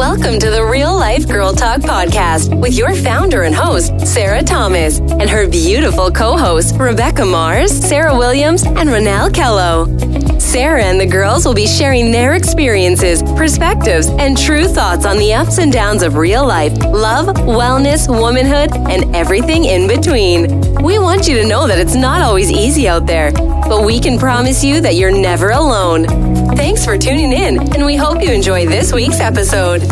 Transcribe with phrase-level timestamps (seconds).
[0.00, 4.98] Welcome to the Real Life Girl Talk podcast with your founder and host, Sarah Thomas,
[4.98, 10.40] and her beautiful co hosts, Rebecca Mars, Sarah Williams, and Renelle Kello.
[10.40, 15.34] Sarah and the girls will be sharing their experiences, perspectives, and true thoughts on the
[15.34, 20.62] ups and downs of real life, love, wellness, womanhood, and everything in between.
[20.82, 24.18] We want you to know that it's not always easy out there, but we can
[24.18, 26.29] promise you that you're never alone.
[26.56, 29.82] Thanks for tuning in, and we hope you enjoy this week's episode.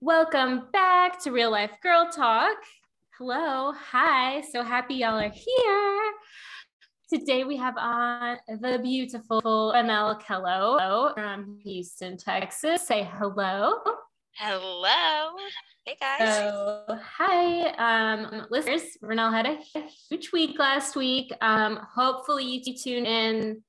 [0.00, 2.56] Welcome back to Real Life Girl Talk.
[3.18, 4.42] Hello, hi.
[4.52, 6.12] So happy y'all are here.
[7.12, 12.86] Today we have on the beautiful Renelle Kello from Houston, Texas.
[12.86, 13.74] Say hello.
[14.34, 15.36] Hello.
[15.86, 16.34] Hey guys.
[16.34, 18.98] So, hi, um, listeners.
[19.04, 19.56] Renelle had a
[20.10, 21.30] huge week last week.
[21.40, 23.62] Um, hopefully, you tune in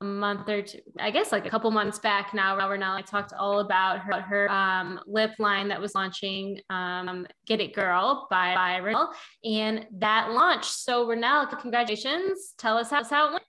[0.00, 2.56] a month or two, I guess like a couple months back now.
[2.56, 7.60] Renelle, I talked all about her her um, lip line that was launching, um, "Get
[7.60, 9.08] It Girl" by by Renelle,
[9.42, 10.70] and that launched.
[10.70, 12.54] So, Renelle, congratulations.
[12.58, 13.44] Tell us how, how it went.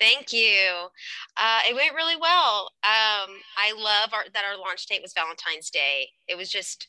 [0.00, 0.88] Thank you.
[1.36, 2.70] Uh, it went really well.
[2.82, 6.08] Um, I love our, that our launch date was Valentine's Day.
[6.26, 6.88] It was just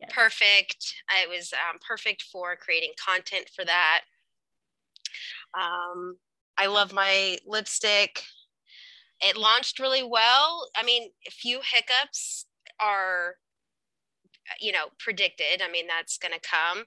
[0.00, 0.10] yes.
[0.12, 0.94] perfect.
[1.22, 4.02] It was um, perfect for creating content for that.
[5.58, 6.16] Um,
[6.58, 8.22] I love my lipstick.
[9.20, 10.68] It launched really well.
[10.76, 12.46] I mean, a few hiccups
[12.80, 13.36] are,
[14.60, 15.62] you know, predicted.
[15.62, 16.84] I mean, that's going to come.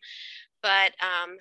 [0.61, 1.37] But um,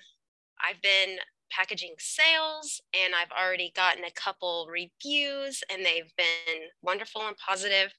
[0.63, 1.17] I've been
[1.51, 7.93] packaging sales and I've already gotten a couple reviews and they've been wonderful and positive.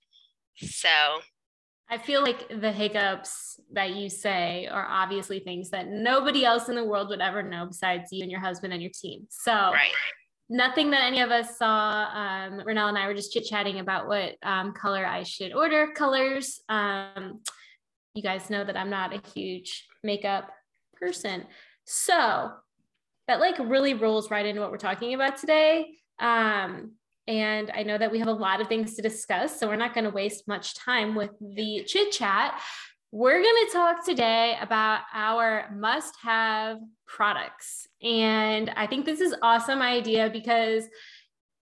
[0.56, 0.88] So
[1.90, 6.76] I feel like the hiccups that you say are obviously things that nobody else in
[6.76, 9.26] the world would ever know besides you and your husband and your team.
[9.28, 9.92] So right.
[10.48, 12.06] nothing that any of us saw.
[12.06, 15.88] Um, Renelle and I were just chit chatting about what um, color I should order.
[15.94, 16.60] Colors.
[16.68, 17.40] Um,
[18.14, 20.48] you guys know that I'm not a huge makeup
[20.98, 21.44] person.
[21.84, 22.50] So
[23.28, 25.88] that like really rolls right into what we're talking about today.
[26.18, 26.92] Um,
[27.26, 29.94] and I know that we have a lot of things to discuss, so we're not
[29.94, 32.60] going to waste much time with the chit chat.
[33.12, 37.86] We're going to talk today about our must have products.
[38.02, 40.84] And I think this is awesome idea because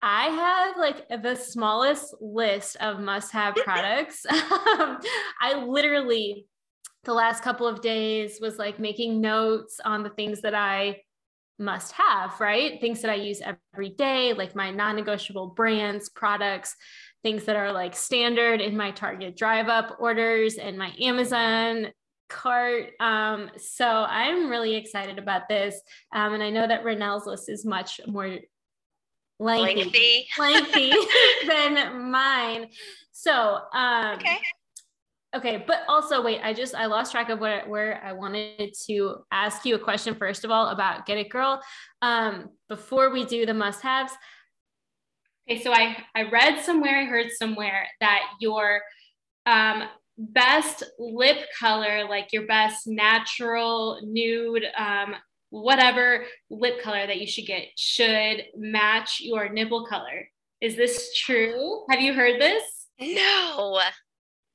[0.03, 4.27] I have like the smallest list of must have products.
[4.27, 4.99] Um,
[5.41, 6.47] I literally,
[7.05, 11.03] the last couple of days, was like making notes on the things that I
[11.59, 12.81] must have, right?
[12.81, 13.41] Things that I use
[13.75, 16.77] every day, like my non negotiable brands, products,
[17.23, 21.89] things that are like standard in my Target drive up orders and my Amazon
[22.29, 22.91] cart.
[23.01, 25.81] Um, so I'm really excited about this.
[26.15, 28.39] Um, and I know that Renelle's list is much more
[29.41, 30.93] lengthy, lengthy, lengthy
[31.47, 32.69] than mine.
[33.13, 34.39] So, um, okay.
[35.37, 39.17] Okay, but also wait, I just I lost track of where where I wanted to
[39.31, 41.61] ask you a question first of all about Get It Girl.
[42.01, 44.13] Um, before we do the must-haves.
[45.49, 48.81] Okay, so I I read somewhere, I heard somewhere that your
[49.45, 49.85] um,
[50.17, 55.15] best lip color, like your best natural nude, um,
[55.51, 60.29] whatever lip color that you should get, should match your nipple color.
[60.63, 61.85] Is this true?
[61.91, 62.63] Have you heard this?
[62.99, 63.79] No.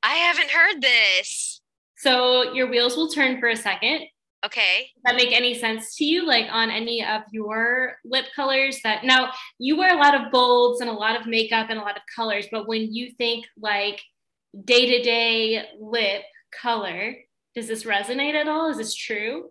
[0.04, 1.62] I haven't heard this.
[1.98, 4.02] So your wheels will turn for a second.
[4.46, 4.90] Okay.
[4.96, 6.28] Does that make any sense to you?
[6.28, 10.82] Like on any of your lip colors that now you wear a lot of bolds
[10.82, 14.02] and a lot of makeup and a lot of colors, but when you think like
[14.66, 16.24] day to day lip
[16.62, 17.16] color,
[17.56, 18.70] does this resonate at all?
[18.70, 19.50] Is this true?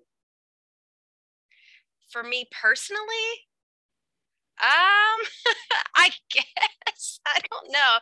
[2.11, 3.07] For me personally,
[4.61, 5.19] um,
[5.97, 7.99] I guess I don't know.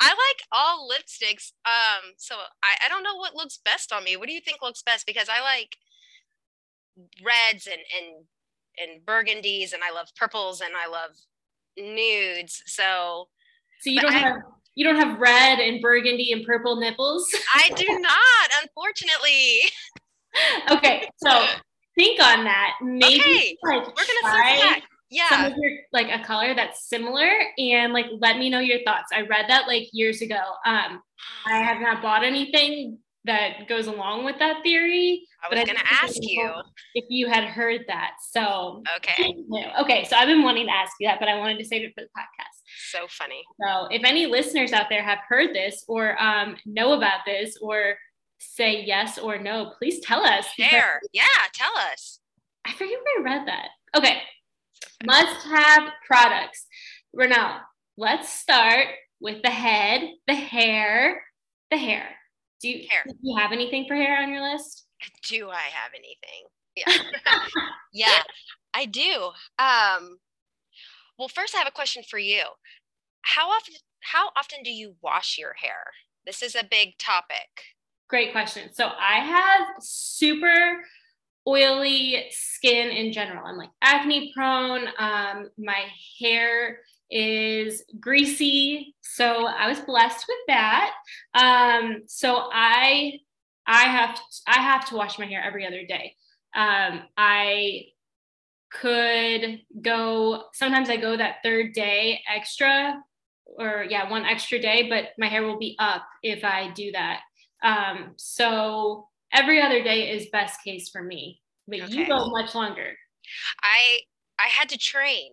[0.00, 1.52] I like all lipsticks.
[1.64, 4.16] Um, so I, I don't know what looks best on me.
[4.16, 5.06] What do you think looks best?
[5.06, 5.76] Because I like
[7.24, 8.24] reds and and
[8.78, 11.10] and burgundies, and I love purples, and I love
[11.76, 12.62] nudes.
[12.66, 13.28] So,
[13.80, 14.36] so you don't I, have
[14.74, 17.26] you don't have red and burgundy and purple nipples.
[17.54, 19.62] I do not, unfortunately.
[20.70, 21.46] okay, so
[21.96, 22.74] think on that.
[22.82, 23.56] Maybe okay.
[23.62, 25.28] like we're gonna try, back yeah.
[25.30, 29.10] some of your like a color that's similar and like let me know your thoughts.
[29.14, 30.40] I read that like years ago.
[30.64, 31.02] Um
[31.46, 35.84] i have not bought anything that goes along with that theory i was going to
[36.02, 36.50] ask you.
[36.94, 38.12] if you had heard that.
[38.30, 39.34] So okay.
[39.80, 41.92] okay so i've been wanting to ask you that but i wanted to save it
[41.94, 42.56] for the podcast.
[42.90, 43.42] So funny.
[43.62, 47.96] So if any listeners out there have heard this or um, know about this or
[48.38, 51.00] say yes or no please tell us share.
[51.12, 52.20] Yeah tell us.
[52.64, 53.68] I forget where i read that.
[53.96, 54.22] Okay
[55.08, 56.66] must have products.
[57.16, 57.60] Renelle,
[57.96, 58.88] let's start
[59.20, 61.22] with the head, the hair,
[61.70, 62.04] the hair.
[62.60, 63.04] Do you, Hair.
[63.06, 64.84] do you have anything for hair on your list?
[65.28, 66.44] Do I have anything?
[66.76, 66.92] Yeah.
[67.92, 68.22] yeah,
[68.74, 69.30] I do.
[69.58, 70.18] Um,
[71.18, 72.42] well, first I have a question for you.
[73.22, 75.84] How often how often do you wash your hair?
[76.26, 77.48] This is a big topic.
[78.08, 78.70] Great question.
[78.72, 80.82] So I have super
[81.48, 83.46] oily skin in general.
[83.46, 84.86] I'm like acne prone.
[84.98, 85.84] Um, my
[86.20, 86.80] hair
[87.10, 88.94] is greasy.
[89.00, 90.92] So I was blessed with that.
[91.34, 93.20] Um, so I
[93.66, 96.14] I have I have to wash my hair every other day.
[96.54, 97.86] Um, I
[98.70, 103.02] could go sometimes I go that third day extra
[103.46, 107.20] or yeah, one extra day, but my hair will be up if I do that.
[107.62, 112.94] Um, so every other day is best case for me, but you go much longer.
[113.62, 114.00] I
[114.38, 115.32] I had to train.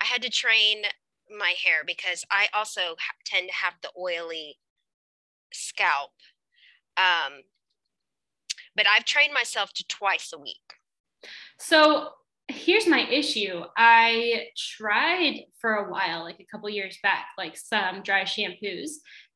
[0.00, 0.82] I had to train
[1.38, 4.58] my hair because I also ha- tend to have the oily
[5.52, 6.10] scalp.
[6.96, 7.42] Um,
[8.76, 10.56] but I've trained myself to twice a week.
[11.58, 12.10] So
[12.48, 13.62] here's my issue.
[13.76, 18.90] I tried for a while, like a couple years back, like some dry shampoos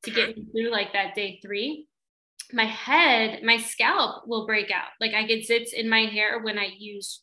[0.04, 1.86] to get me through like that day three.
[2.52, 4.88] My head, my scalp will break out.
[5.00, 7.22] Like I get zits in my hair when I use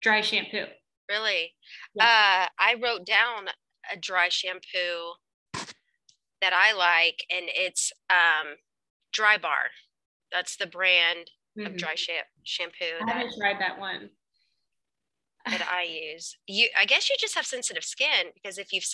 [0.00, 0.66] dry shampoo.
[1.08, 1.54] Really,
[1.94, 2.04] Yeah.
[2.04, 3.48] uh, I wrote down
[3.92, 5.14] a dry shampoo
[6.40, 8.56] that I like, and it's um,
[9.12, 9.70] Dry Bar.
[10.32, 11.78] That's the brand of Mhm.
[11.78, 14.10] dry sha- shampoo I haven't tried that one.
[15.46, 16.38] that I use.
[16.46, 18.86] You, I guess you just have sensitive skin because if you've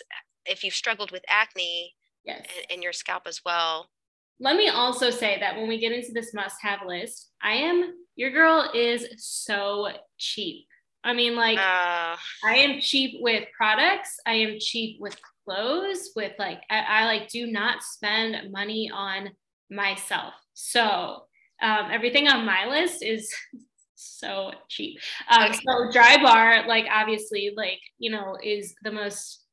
[0.47, 1.95] if you've struggled with acne
[2.25, 2.45] Yes.
[2.69, 3.93] in, in your scalp as well,
[4.41, 7.93] Let me also say that when we get into this must have list, I am,
[8.17, 9.89] your girl is so
[10.19, 10.67] cheap.
[11.05, 14.17] I mean, like, uh, I am cheap with products.
[14.27, 19.31] I am cheap with clothes, with like, I, I like do not spend money on
[19.71, 20.35] myself.
[20.55, 21.25] So
[21.63, 23.33] um, everything on my list is
[23.95, 24.99] so cheap.
[25.31, 25.59] Um, Okay.
[25.67, 29.45] So dry bar, like obviously, like, you know, is the most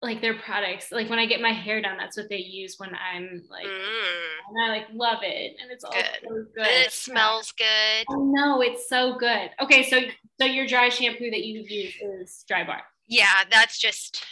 [0.00, 0.92] like their products.
[0.92, 4.48] Like when I get my hair done, that's what they use when I'm like, mm,
[4.48, 5.56] and I like love it.
[5.60, 6.04] And it's all Good.
[6.22, 6.66] so good.
[6.66, 7.66] and it smells good.
[7.66, 9.50] I know it's so good.
[9.60, 10.00] Okay, so
[10.40, 12.82] so your dry shampoo that you use is dry bar.
[13.08, 14.24] Yeah, that's just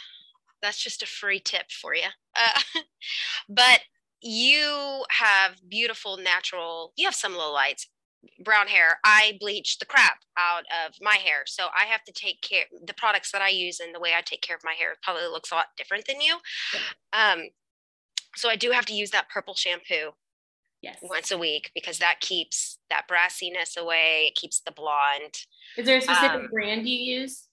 [0.61, 2.07] that's just a free tip for you.
[2.35, 2.81] Uh,
[3.49, 3.81] but
[4.21, 6.93] you have beautiful natural.
[6.95, 7.87] You have some low lights,
[8.43, 8.99] brown hair.
[9.03, 12.65] I bleach the crap out of my hair, so I have to take care.
[12.85, 15.23] The products that I use and the way I take care of my hair probably
[15.23, 16.37] looks a lot different than you.
[17.13, 17.49] Um,
[18.35, 20.11] so I do have to use that purple shampoo
[20.81, 20.99] Yes.
[21.01, 24.25] once a week because that keeps that brassiness away.
[24.27, 25.33] It keeps the blonde.
[25.75, 27.47] Is there a specific um, brand you use?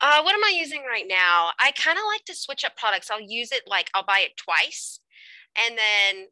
[0.00, 1.50] Uh, what am I using right now?
[1.58, 3.10] I kind of like to switch up products.
[3.10, 5.00] I'll use it like I'll buy it twice
[5.56, 6.26] and then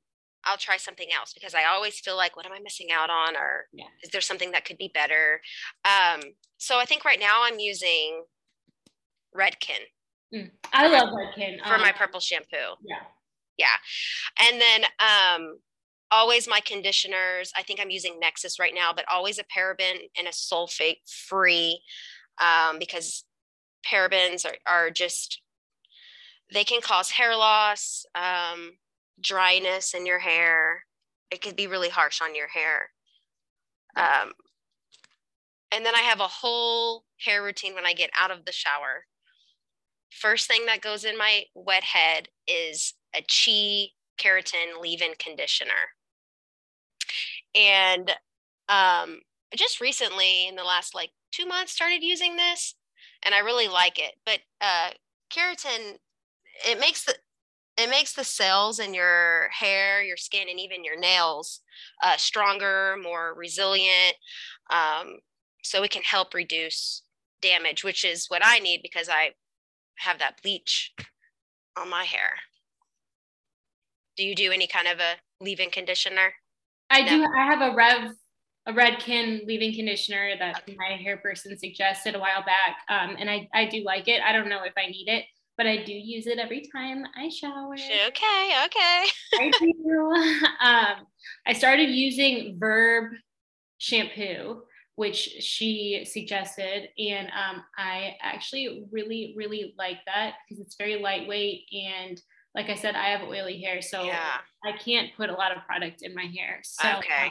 [0.44, 3.36] I'll try something else because I always feel like, what am I missing out on?
[3.36, 3.86] Or Yeah.
[4.02, 5.40] is there something that could be better?
[5.84, 6.20] Um,
[6.58, 8.24] so I think right now I'm using
[9.36, 9.80] Redken
[10.34, 10.50] Mm.
[10.74, 11.58] I my- love Redken.
[11.66, 12.76] for my um, purple shampoo.
[12.84, 13.02] Yeah.
[13.56, 13.76] Yeah.
[14.38, 15.58] And then um,
[16.10, 17.50] always my conditioners.
[17.56, 21.80] I think I'm using Nexxus right now, but always a paraben and a sulfate free
[22.40, 23.24] um, because
[23.90, 25.40] parabens are, are just,
[26.52, 28.72] they can cause hair loss, um,
[29.20, 30.84] dryness in your hair.
[31.30, 32.90] It could be really harsh on your hair.
[33.96, 34.32] Um,
[35.72, 39.06] and then I have a whole hair routine when I get out of the shower.
[40.10, 45.92] First thing that goes in my wet head is a Chi keratin leave-in conditioner.
[47.54, 48.10] And
[48.68, 49.20] um,
[49.56, 52.74] just recently, in the last like two months, started using this,
[53.22, 54.14] and I really like it.
[54.24, 54.90] But uh,
[55.30, 55.98] keratin,
[56.66, 57.14] it makes the
[57.78, 61.60] it makes the cells in your hair, your skin, and even your nails
[62.02, 64.14] uh, stronger, more resilient.
[64.70, 65.18] Um,
[65.62, 67.02] so it can help reduce
[67.40, 69.30] damage, which is what I need because I
[69.98, 70.92] have that bleach
[71.76, 72.30] on my hair.
[74.16, 76.34] Do you do any kind of a leave-in conditioner?
[76.90, 77.24] I do.
[77.24, 78.10] I have a Rev,
[78.66, 83.48] a Redken leave-in conditioner that my hair person suggested a while back, um, and I
[83.54, 84.20] I do like it.
[84.20, 85.24] I don't know if I need it,
[85.58, 87.74] but I do use it every time I shower.
[87.74, 89.04] Okay, okay.
[89.34, 90.12] I do.
[90.60, 91.06] Um,
[91.46, 93.12] I started using Verb
[93.78, 94.62] shampoo,
[94.94, 101.64] which she suggested, and um, I actually really, really like that because it's very lightweight
[101.72, 102.20] and.
[102.54, 104.38] Like I said, I have oily hair, so Yeah.
[104.64, 106.60] I can't put a lot of product in my hair.
[106.62, 107.24] So Okay.
[107.26, 107.30] um,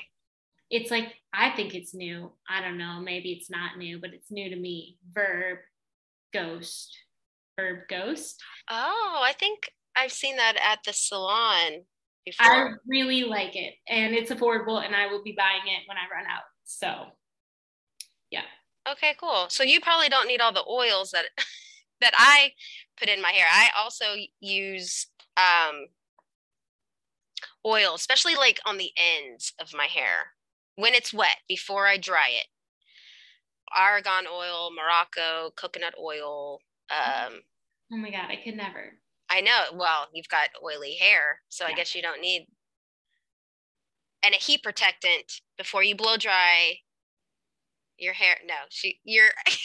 [0.70, 2.32] it's like I think it's new.
[2.48, 4.98] I don't know, maybe it's not new, but it's new to me.
[5.12, 5.58] Verb
[6.32, 6.96] Ghost,
[7.58, 8.42] Verb Ghost.
[8.70, 11.84] Oh, I think I've seen that at the salon
[12.26, 12.46] before.
[12.46, 16.14] I really like it and it's affordable and I will be buying it when I
[16.14, 16.44] run out.
[16.66, 17.06] So
[18.32, 18.42] yeah.
[18.90, 19.48] Okay, cool.
[19.50, 21.26] So you probably don't need all the oils that
[22.02, 22.52] that I
[23.00, 23.48] put in my hair.
[23.52, 24.06] I also
[24.40, 25.88] use um
[27.66, 30.34] oil, especially like on the ends of my hair
[30.76, 32.48] when it's wet before I dry it.
[33.76, 36.60] Argan oil, Morocco, coconut oil.
[36.90, 37.34] Um,
[37.94, 38.94] oh my God, I could never.
[39.30, 39.66] I know.
[39.74, 41.72] Well, you've got oily hair, so yeah.
[41.72, 42.48] I guess you don't need.
[44.24, 46.78] And a heat protectant before you blow dry
[47.98, 48.36] your hair.
[48.46, 49.26] No, she, your,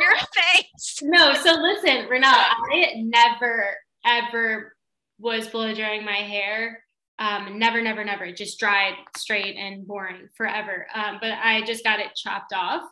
[0.00, 1.00] your face.
[1.02, 4.76] No, so listen, Renelle, I never ever
[5.18, 6.82] was blow drying my hair.
[7.18, 8.30] Um, never, never, never.
[8.30, 10.86] Just dried, straight, and boring forever.
[10.94, 12.82] Um, but I just got it chopped off,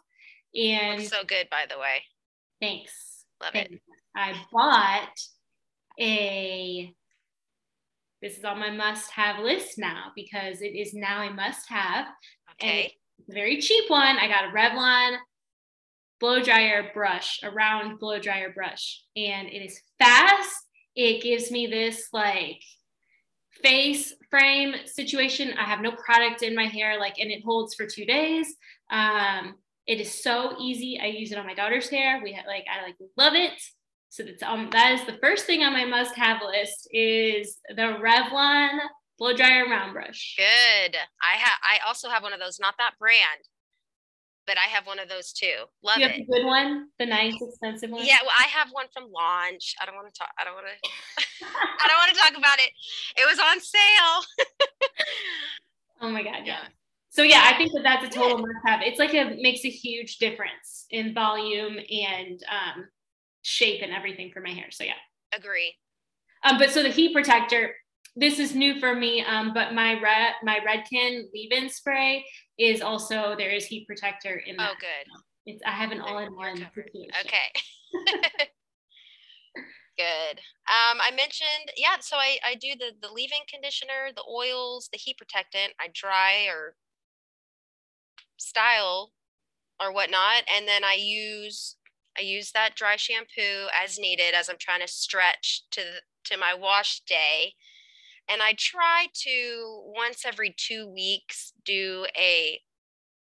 [0.55, 2.03] and Looks so good, by the way.
[2.61, 3.14] Thanks.
[3.41, 3.81] Love it.
[4.17, 5.19] I bought
[6.01, 6.95] a
[8.23, 12.07] this is on my must have list now because it is now a must have.
[12.53, 12.95] Okay.
[13.29, 14.17] a very cheap one.
[14.17, 15.19] I got a Revlon
[16.21, 20.57] blow dryer brush, a round blow dryer brush, and it is fast.
[20.97, 22.63] It gives me this like
[23.63, 25.53] face frame situation.
[25.59, 28.55] I have no product in my hair, like, and it holds for two days.
[28.91, 30.99] Um, it is so easy.
[31.03, 32.21] I use it on my daughter's hair.
[32.23, 33.53] We have like, I like love it.
[34.09, 38.79] So that's um that is the first thing on my must-have list is the Revlon
[39.19, 40.37] blow dryer round brush.
[40.37, 40.97] Good.
[41.21, 43.43] I have I also have one of those, not that brand,
[44.47, 45.67] but I have one of those too.
[45.83, 46.13] Love you it.
[46.13, 48.07] Have a good one, the nice expensive one.
[48.07, 49.75] Yeah, well, I have one from Launch.
[49.83, 50.31] I don't want to talk.
[50.39, 50.91] I don't want to.
[51.83, 52.71] I don't want to talk about it.
[53.17, 54.47] It was on sale.
[56.03, 56.43] oh my god!
[56.45, 56.63] Yeah.
[57.15, 58.81] So yeah, I think that that's a total must-have.
[58.83, 62.89] It's like it makes a huge difference in volume and um,
[63.43, 64.67] shape and everything for my hair.
[64.73, 64.95] So yeah.
[65.33, 65.77] Agree.
[66.43, 67.73] Um, but so the heat protector,
[68.17, 69.25] this is new for me.
[69.25, 72.27] Um, but my red my Redken leave-in spray
[72.59, 74.71] is also there is heat protector in that.
[74.73, 75.07] Oh, good.
[75.47, 76.69] It's I have an all-in-one.
[76.77, 77.53] Okay.
[79.97, 80.39] good.
[80.67, 84.99] Um, I mentioned, yeah, so I, I do the, the leave-in conditioner, the oils, the
[84.99, 85.75] heat protectant.
[85.79, 86.75] I dry or
[88.39, 89.13] style
[89.81, 90.45] or whatnot.
[90.55, 91.77] And then I use
[92.17, 95.83] I use that dry shampoo as needed as I'm trying to stretch to
[96.25, 97.55] to my wash day.
[98.29, 102.61] And I try to once every two weeks do a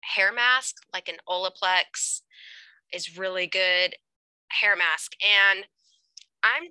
[0.03, 2.23] hair mask, like an Olaplex
[2.93, 3.95] is really good
[4.49, 5.13] hair mask.
[5.23, 5.67] And
[6.43, 6.71] I'm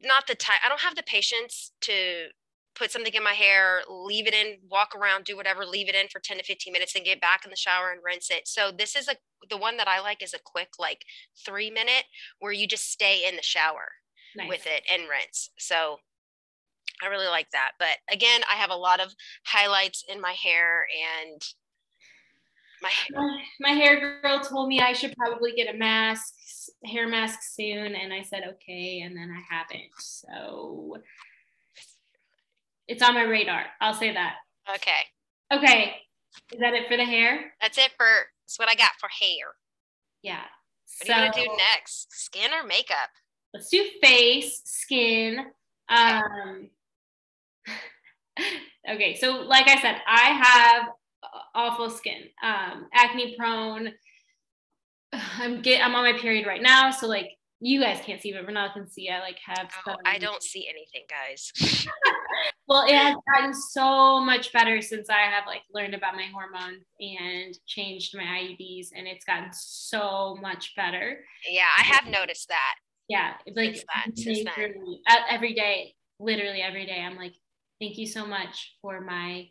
[0.00, 2.28] not the type, I don't have the patience to
[2.76, 6.08] put something in my hair, leave it in, walk around, do whatever, leave it in
[6.08, 8.46] for 10 to 15 minutes and get back in the shower and rinse it.
[8.46, 9.16] So this is a
[9.48, 11.04] the one that I like is a quick like
[11.44, 12.04] 3 minute
[12.38, 13.88] where you just stay in the shower
[14.36, 14.48] nice.
[14.48, 15.50] with it and rinse.
[15.58, 15.98] So
[17.02, 17.72] I really like that.
[17.78, 19.14] But again, I have a lot of
[19.44, 20.86] highlights in my hair
[21.24, 21.42] and
[22.82, 26.34] my my, my hair girl told me I should probably get a mask,
[26.84, 29.92] hair mask soon and I said okay and then I haven't.
[29.98, 30.96] So
[32.88, 33.64] it's on my radar.
[33.80, 34.34] I'll say that.
[34.74, 34.90] Okay.
[35.52, 35.94] Okay.
[36.52, 37.52] Is that it for the hair?
[37.60, 39.54] That's it for that's what I got for hair.
[40.22, 40.42] Yeah.
[41.00, 42.12] What so, are you gonna do next?
[42.12, 43.10] Skin or makeup?
[43.52, 45.38] Let's do face, skin.
[45.90, 45.98] Okay.
[45.98, 46.70] Um
[48.90, 50.88] okay, so like I said, I have
[51.54, 52.24] awful skin.
[52.42, 53.92] Um acne prone.
[55.12, 58.46] I'm get I'm on my period right now, so like you guys can't see, but
[58.46, 59.08] Renata can see.
[59.08, 59.70] I like have.
[59.86, 61.52] Oh, I don't see anything, guys.
[62.68, 66.84] well, it has gotten so much better since I have like learned about my hormones
[67.00, 71.20] and changed my IUDs, and it's gotten so much better.
[71.48, 72.74] Yeah, I have noticed that.
[73.08, 73.82] Yeah, like
[74.16, 77.34] since that, every day, literally every day, I'm like,
[77.80, 79.48] thank you so much for my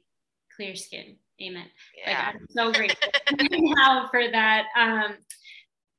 [0.55, 1.17] clear skin.
[1.41, 1.65] Amen.
[1.97, 2.09] Yeah.
[2.09, 3.09] Like I'm so grateful
[3.75, 4.65] now for that.
[4.77, 5.15] Um,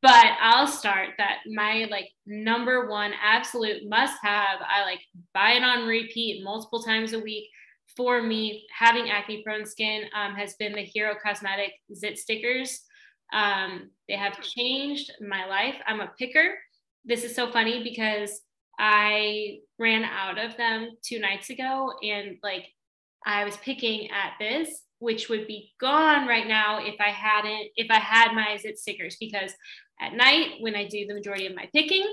[0.07, 4.61] but I'll start that my like number one absolute must have.
[4.61, 5.01] I like
[5.35, 7.49] buy it on repeat multiple times a week.
[7.97, 12.83] For me, having acne prone skin um, has been the Hero Cosmetic Zit stickers.
[13.33, 15.75] Um, they have changed my life.
[15.89, 16.55] I'm a picker.
[17.05, 18.43] This is so funny because
[18.79, 22.67] I ran out of them two nights ago and like
[23.27, 27.91] I was picking at this which would be gone right now if I hadn't if
[27.91, 29.53] I had my zit stickers because
[30.01, 32.07] at night when I do the majority of my picking.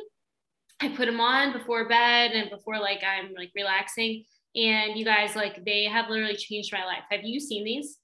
[0.79, 4.25] I put them on before bed and before like I'm like relaxing.
[4.55, 7.03] And you guys, like they have literally changed my life.
[7.09, 7.97] Have you seen these?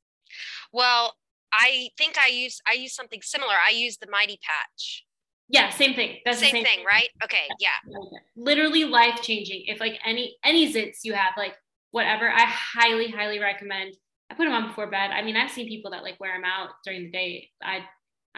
[0.72, 1.16] Well,
[1.52, 3.54] I think I use I use something similar.
[3.54, 5.06] I use the Mighty Patch.
[5.50, 6.18] Yeah, same thing.
[6.26, 7.10] That's same, same thing, thing, right?
[7.24, 7.70] Okay, yeah.
[8.36, 9.64] Literally life changing.
[9.66, 11.56] If like any any zits you have, like
[11.92, 13.96] whatever, I highly, highly recommend.
[14.30, 15.10] I put them on before bed.
[15.12, 17.50] I mean, I've seen people that like wear them out during the day.
[17.64, 17.80] I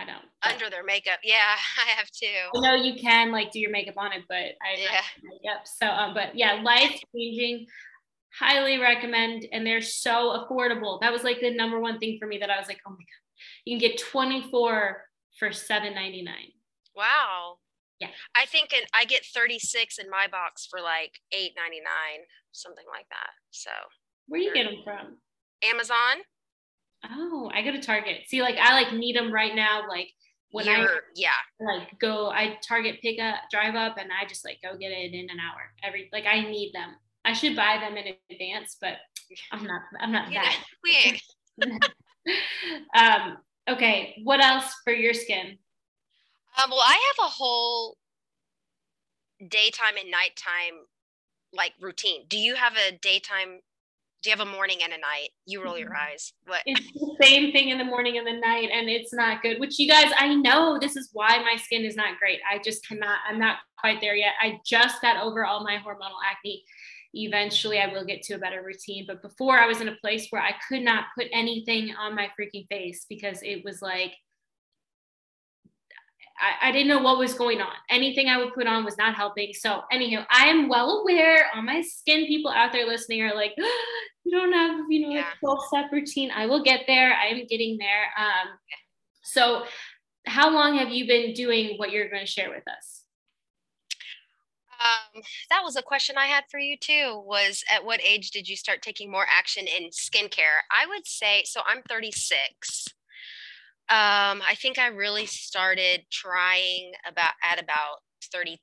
[0.02, 0.54] I don't.
[0.54, 1.20] Under their makeup.
[1.24, 2.28] Yeah, I have too.
[2.56, 5.02] I know you can like do your makeup on it, but I yeah.
[5.44, 5.56] Yep.
[5.66, 7.68] So um, but yeah, life changing.
[8.40, 11.02] Highly recommend, and they're so affordable.
[11.02, 12.96] That was like the number one thing for me that I was like, oh my
[12.96, 13.22] god,
[13.66, 15.04] you can get 24
[15.38, 16.28] for 7.99.
[16.96, 17.58] Wow.
[18.00, 18.08] Yeah.
[18.36, 21.52] I think in, I get 36 in my box for like 8.99,
[22.52, 23.32] something like that.
[23.52, 23.72] So
[24.28, 25.18] where do you get them from?
[25.64, 26.24] Amazon.
[27.10, 28.24] Oh, I go to Target.
[28.28, 29.88] See, like I like need them right now.
[29.88, 30.10] Like
[30.52, 31.30] when You're, I yeah
[31.60, 35.14] like go, I Target pick up, drive up, and I just like go get it
[35.14, 35.62] in an hour.
[35.84, 36.96] Every like I need them.
[37.24, 38.94] I should buy them in advance, but
[39.52, 39.82] I'm not.
[40.00, 40.64] I'm not that.
[40.84, 41.20] We
[42.96, 43.38] um.
[43.70, 44.20] Okay.
[44.24, 45.58] What else for your skin?
[46.62, 47.98] Um, well, I have a whole
[49.48, 50.86] daytime and nighttime
[51.54, 52.26] like routine.
[52.28, 53.62] Do you have a daytime?
[54.22, 55.30] Do you have a morning and a night?
[55.48, 56.12] You roll your mm-hmm.
[56.14, 56.34] eyes.
[56.46, 56.62] What?
[56.66, 59.60] It's the same thing in the morning and the night, and it's not good.
[59.60, 62.40] Which you guys, I know this is why my skin is not great.
[62.50, 63.18] I just cannot.
[63.28, 64.34] I'm not quite there yet.
[64.40, 66.64] I just got over all my hormonal acne.
[67.14, 69.06] Eventually, I will get to a better routine.
[69.08, 72.30] But before, I was in a place where I could not put anything on my
[72.40, 74.14] freaking face because it was like
[76.42, 77.74] I, I, didn't know what was going on.
[77.90, 79.54] Anything I would put on was not helping.
[79.54, 81.50] So, anyhow, I am well aware.
[81.56, 83.54] All my skin people out there listening are like,
[84.24, 85.26] you don't have, you know, yeah.
[85.34, 86.32] a 12 step routine.
[86.32, 87.14] I will get there.
[87.14, 88.06] I am getting there.
[88.18, 88.58] Um,
[89.24, 89.64] so,
[90.28, 93.04] how long have you been doing what you're going to share with us?
[94.82, 97.22] Um, that was a question I had for you too.
[97.26, 100.62] Was at what age did you start taking more action in skincare?
[100.72, 101.62] I would say so.
[101.68, 102.88] I'm 36.
[103.90, 107.98] Um, I think I really started trying about at about
[108.32, 108.58] 32.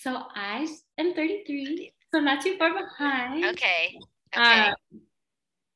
[0.00, 0.66] So I
[0.98, 3.44] am 33, so not too far behind.
[3.44, 3.98] Okay.
[4.34, 4.60] Okay.
[4.60, 4.74] Um,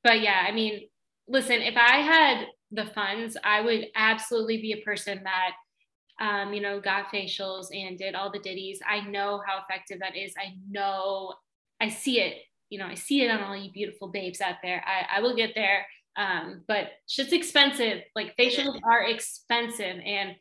[0.03, 0.89] but yeah, I mean,
[1.29, 5.53] listen, if I had the funds, I would absolutely be a person that,
[6.21, 8.81] um, you know, got facials and did all the ditties.
[8.89, 10.35] I know how effective that is.
[10.39, 11.35] I know,
[11.81, 12.39] I see it.
[12.69, 14.85] You know, I see it on all you beautiful babes out there.
[14.87, 15.87] I, I will get there.
[16.17, 18.03] Um, but shit's expensive.
[18.15, 19.97] Like facials are expensive.
[20.05, 20.37] And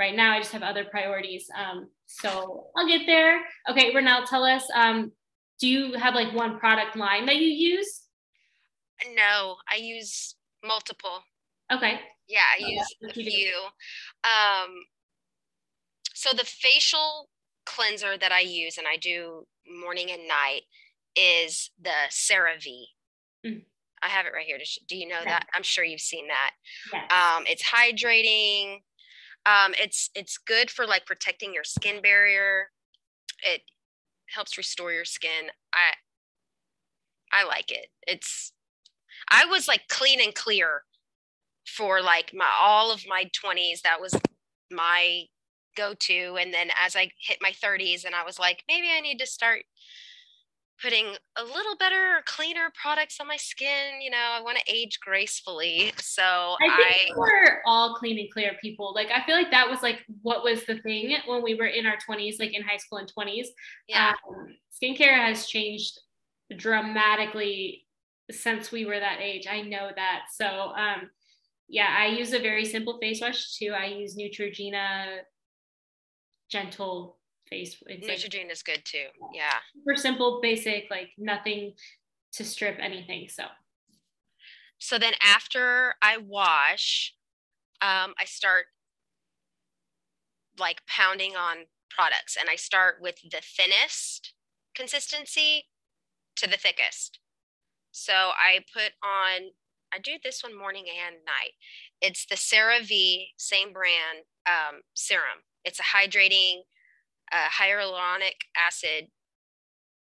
[0.00, 1.46] right now I just have other priorities.
[1.56, 3.42] Um, so I'll get there.
[3.70, 5.12] Okay, Renelle, tell us, um,
[5.60, 8.06] do you have like one product line that you use?
[9.14, 11.22] No, I use multiple.
[11.70, 12.00] Okay.
[12.26, 13.52] Yeah, I use a few.
[14.24, 14.70] Um,
[16.14, 17.28] so the facial
[17.66, 20.62] cleanser that I use and I do morning and night
[21.14, 22.86] is the CeraVe.
[23.46, 23.62] Mm.
[24.02, 24.58] I have it right here.
[24.88, 25.46] Do you know that?
[25.54, 26.52] I'm sure you've seen that.
[26.92, 27.10] Yes.
[27.12, 28.78] Um, it's hydrating.
[29.46, 32.70] Um, it's it's good for like protecting your skin barrier.
[33.42, 33.62] It
[34.34, 35.50] helps restore your skin.
[35.74, 35.94] I
[37.32, 37.88] I like it.
[38.06, 38.52] It's
[39.30, 40.82] I was like clean and clear
[41.66, 43.82] for like my all of my 20s.
[43.82, 44.14] That was
[44.70, 45.24] my
[45.76, 46.36] go-to.
[46.40, 49.26] And then as I hit my 30s and I was like, maybe I need to
[49.26, 49.62] start
[50.82, 54.00] putting a little better or cleaner products on my skin.
[54.00, 55.92] You know, I want to age gracefully.
[55.98, 58.92] So I think I, we're all clean and clear people.
[58.94, 61.86] Like I feel like that was like what was the thing when we were in
[61.86, 63.46] our 20s, like in high school and 20s.
[63.88, 64.12] Yeah.
[64.28, 66.00] Um, skincare has changed
[66.56, 67.86] dramatically
[68.30, 69.46] since we were that age.
[69.48, 70.22] I know that.
[70.32, 71.10] So um
[71.68, 73.72] yeah, I use a very simple face wash too.
[73.72, 75.18] I use Neutrogena
[76.50, 77.19] gentle
[77.50, 77.76] face.
[77.86, 79.06] It's Neutrogena like, is good too.
[79.34, 79.52] Yeah.
[79.74, 81.74] Super simple, basic, like nothing
[82.32, 83.28] to strip anything.
[83.28, 83.44] So.
[84.78, 87.14] So then after I wash,
[87.82, 88.66] um, I start
[90.58, 94.34] like pounding on products, and I start with the thinnest
[94.74, 95.66] consistency
[96.36, 97.18] to the thickest.
[97.90, 99.50] So I put on.
[99.92, 101.54] I do this one morning and night.
[102.00, 105.42] It's the CeraVe, same brand um, serum.
[105.64, 106.60] It's a hydrating
[107.32, 109.08] uh, hyaluronic acid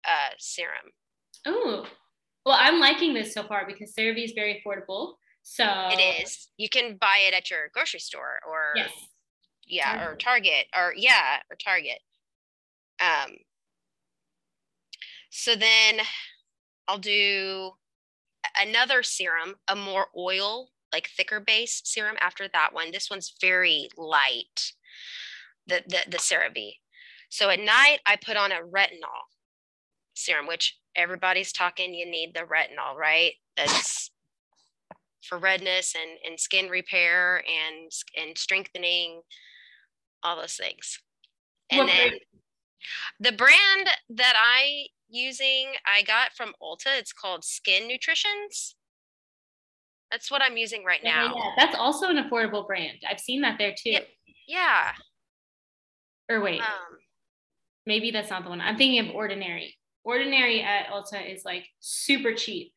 [0.07, 0.93] uh, serum.
[1.47, 1.87] Oh,
[2.45, 5.15] well, I'm liking this so far because CeraVe is very affordable.
[5.43, 6.49] So it is.
[6.57, 8.91] You can buy it at your grocery store or yes.
[9.67, 10.09] yeah, Target.
[10.09, 11.99] or Target or yeah, or Target.
[13.01, 13.37] Um.
[15.31, 16.01] So then
[16.89, 17.73] I'll do
[18.59, 22.91] another serum, a more oil, like thicker base serum after that one.
[22.91, 24.73] This one's very light.
[25.67, 26.77] The the the CeraVe.
[27.35, 29.27] So at night, I put on a retinol
[30.15, 33.33] serum, which everybody's talking you need the retinol, right?
[33.57, 34.13] That's
[35.21, 39.23] for redness and, and skin repair and and strengthening
[40.23, 41.01] all those things
[41.71, 42.21] and What then brand?
[43.19, 48.77] the brand that i using i got from ulta it's called skin nutritions
[50.11, 52.99] that's what i'm using right Yeah, now yeah, that's also an affordable brand.
[53.09, 53.91] I've seen that there too.
[53.93, 54.01] Yeah.
[54.47, 54.93] yeah
[56.29, 56.99] Or wait, um
[57.87, 58.61] maybe that's not the one.
[58.61, 59.77] I'm thinking of Ordinary.
[60.05, 62.73] Ordinary at Ulta is like super cheap.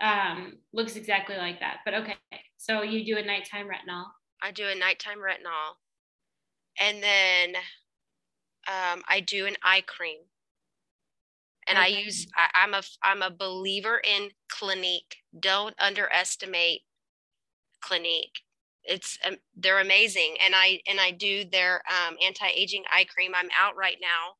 [0.00, 1.78] Um, looks exactly like that.
[1.84, 2.14] But okay,
[2.56, 4.06] so you do a nighttime retinol.
[4.42, 5.76] I do a nighttime retinol.
[6.80, 7.56] And then
[8.68, 10.20] um, I do an eye cream.
[11.68, 15.16] And I use I, I'm a I'm a believer in Clinique.
[15.38, 16.80] Don't underestimate
[17.80, 18.40] Clinique.
[18.82, 20.36] It's um, they're amazing.
[20.44, 23.32] And I and I do their um, anti-aging eye cream.
[23.36, 24.36] I'm out right now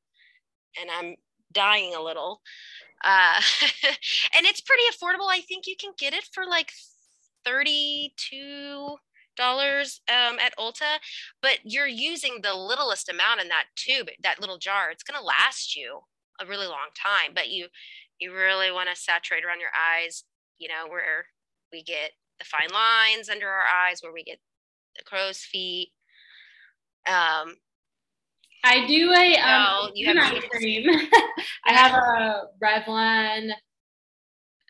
[0.79, 1.17] and I'm
[1.53, 2.41] dying a little.
[3.05, 3.41] Uh,
[4.37, 5.29] and it's pretty affordable.
[5.29, 6.73] I think you can get it for like
[7.45, 8.97] 32
[9.37, 10.99] dollars um, at Ulta,
[11.41, 14.91] but you're using the littlest amount in that tube, that little jar.
[14.91, 16.01] It's going to last you
[16.41, 17.69] a really long time, but you
[18.19, 20.25] you really want to saturate around your eyes,
[20.59, 21.27] you know, where
[21.73, 24.39] we get the fine lines under our eyes, where we get
[24.97, 25.93] the crow's feet.
[27.07, 27.57] Um,
[28.65, 30.87] I do a No, um you haven't eye cream.
[31.67, 33.53] I have a Revlon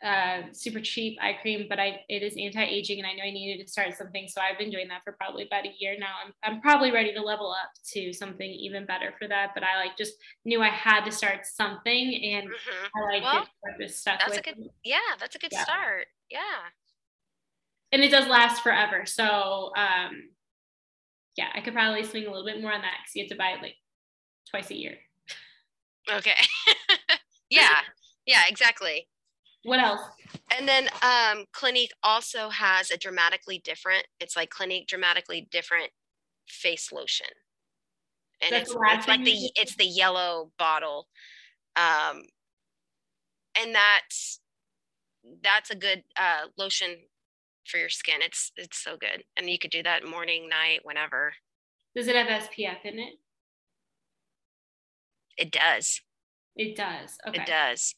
[0.03, 3.63] uh super cheap eye cream, but I it is anti-aging and I know I needed
[3.67, 4.29] to start something.
[4.29, 6.15] So I've been doing that for probably about a year now.
[6.25, 9.51] I'm I'm probably ready to level up to something even better for that.
[9.55, 10.15] But I like just
[10.47, 12.89] knew I had to start something and mhm.
[12.97, 13.49] I like Well, it.
[13.49, 14.71] so I just stuck that's a good- it.
[14.85, 15.65] Yeah, that's a good Yeah.
[15.65, 16.07] start.
[16.31, 16.41] Yeah.
[17.93, 19.05] and it does last forever.
[19.05, 20.31] So um
[21.37, 23.37] yeah, I could probably swing a little bit more on that because you have to
[23.37, 23.77] buy it like
[24.51, 24.97] twice a year.
[26.11, 26.35] Okay.
[27.51, 27.81] yeah.
[28.27, 29.09] Yeah, exactly.
[29.65, 30.01] What else?
[30.57, 35.91] And then um Clinique also has a dramatically different, it's like Clinique dramatically different
[36.49, 37.27] face lotion.
[38.43, 41.09] And That's it's, it's like the it's the yellow bottle.
[41.77, 42.23] Um
[43.61, 44.41] and that's
[45.43, 46.97] that's a good uh lotion
[47.67, 48.17] for your skin.
[48.21, 49.25] It's it's so good.
[49.37, 51.33] And you could do that morning, night, whenever.
[51.95, 53.15] Does it have SPF in it?
[55.37, 56.01] It does.
[56.57, 57.17] It does.
[57.27, 57.43] Okay.
[57.43, 57.95] It does.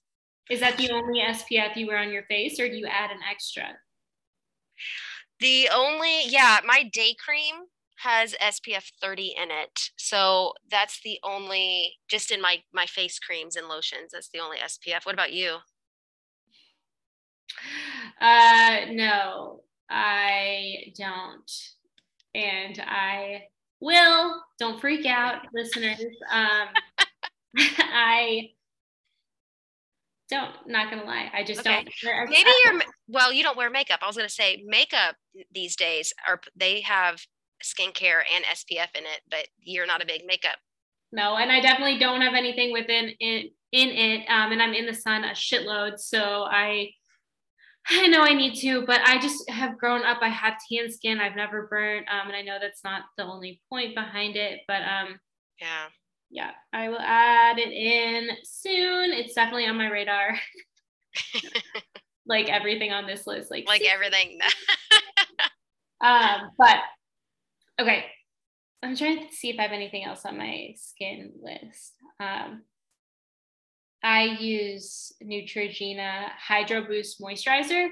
[0.51, 3.19] Is that the only SPF you wear on your face, or do you add an
[3.29, 3.65] extra?
[5.41, 7.55] The only, yeah, my day cream
[7.99, 9.91] has SPF 30 in it.
[9.97, 14.59] So that's the only, just in my my face creams and lotions, that's the only
[14.59, 15.07] SPF.
[15.07, 15.59] What about you?
[18.23, 21.51] Uh, no, I don't,
[22.37, 23.49] and I
[23.81, 24.41] will.
[24.61, 25.99] Don't freak out, listeners.
[26.31, 26.69] Um,
[27.59, 28.51] I
[30.31, 30.53] don't.
[30.69, 31.85] Not gonna lie, I just Okay.
[32.05, 32.31] don't.
[32.31, 33.99] Maybe you're, well, you don't wear makeup.
[34.03, 35.17] I was to say makeup
[35.53, 37.21] these days are, they have
[37.61, 40.59] skincare and SPF in it, but you're not a big makeup.
[41.11, 44.31] No, and I definitely don't have anything within in in it.
[44.31, 46.91] Um, and I'm in the sun a shitload, so I
[47.91, 50.19] I know I need to, but I just have grown up.
[50.23, 51.21] I have tan skin.
[51.21, 54.83] I've never burnt, um, and I know that's not the only point behind it, but
[54.83, 55.19] um,
[55.61, 55.87] Yeah.
[56.31, 59.13] yeah, I will add it in soon.
[59.13, 60.39] It's definitely on my radar.
[62.27, 64.39] like everything on this list, like like everything.
[66.01, 66.79] Um, but
[67.81, 68.07] okay,
[68.83, 71.93] I'm trying to see if I have anything else on my skin list.
[72.19, 72.63] Um,
[74.03, 77.89] I use Neutrogena Hydro Boost Moisturizer.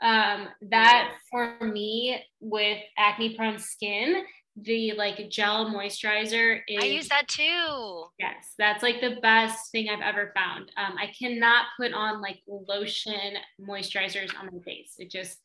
[0.00, 4.24] Um, that for me with acne prone skin,
[4.56, 8.04] the like gel moisturizer is I use that too.
[8.18, 10.70] Yes, that's like the best thing I've ever found.
[10.76, 14.94] Um, I cannot put on like lotion moisturizers on my face.
[14.98, 15.38] It just,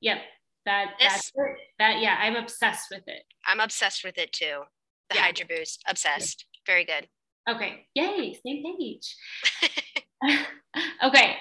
[0.00, 0.18] yep,
[0.64, 1.56] that that's it.
[1.78, 3.22] That yeah, I'm obsessed with it.
[3.46, 4.62] I'm obsessed with it too.
[5.10, 5.22] The Yeah.
[5.22, 5.82] Hydro Boost.
[5.88, 6.46] Obsessed.
[6.66, 7.08] Very good.
[7.48, 9.16] Okay, yay, same page.
[11.04, 11.36] okay,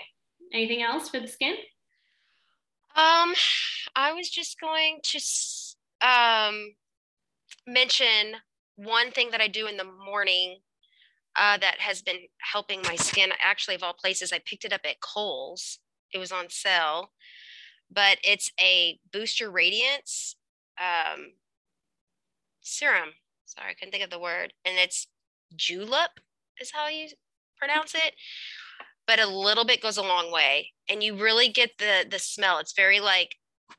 [0.53, 1.55] anything else for the skin?
[2.95, 3.33] Um,
[3.95, 5.19] I was just going to
[6.05, 6.73] um
[7.67, 8.37] mention
[8.75, 10.57] one thing that I do in the morning
[11.35, 13.29] uh, that has been helping my skin.
[13.41, 15.79] Actually, of all places, I picked it up at Kohl's.
[16.13, 17.11] It was on sale,
[17.89, 20.35] but it's a booster radiance
[20.79, 21.33] um,
[22.61, 23.09] serum.
[23.45, 25.07] Sorry, I couldn't think of the word, and it's
[25.55, 26.11] julep
[26.59, 27.07] is how you
[27.57, 28.13] pronounce it
[29.07, 32.57] but a little bit goes a long way and you really get the the smell
[32.59, 33.35] it's very like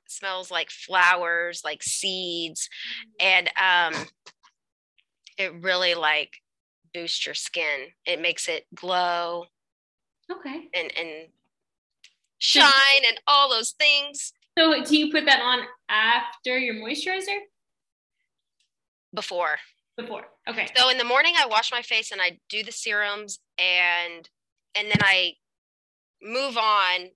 [0.09, 2.69] smells like flowers like seeds
[3.21, 3.95] and um
[5.39, 6.35] it really like
[6.95, 9.45] boosts your skin it makes it glow
[10.31, 10.69] Okay.
[10.75, 11.29] and and
[12.39, 17.39] shine and all those things So do you put that on after your moisturizer?
[19.15, 19.57] Before.
[19.97, 20.23] Before.
[20.49, 20.67] Okay.
[20.75, 24.29] So in the morning I wash my face and I do the serums and
[24.75, 25.35] and then I
[26.23, 27.11] move on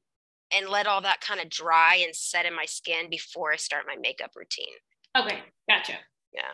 [0.55, 3.85] and let all that kind of dry and set in my skin before I start
[3.87, 4.75] my makeup routine.
[5.17, 5.95] Okay, gotcha.
[6.33, 6.53] Yeah.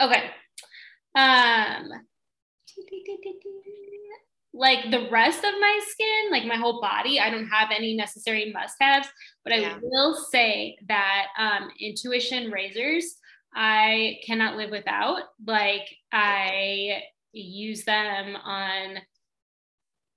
[0.00, 0.30] Okay.
[1.14, 1.90] Um
[4.52, 8.52] like the rest of my skin, like my whole body, I don't have any necessary
[8.52, 9.08] must-haves,
[9.44, 9.78] but I Yeah.
[9.82, 13.16] will say that um intuition razors
[13.56, 15.22] I cannot live without.
[15.46, 18.98] Like I use them on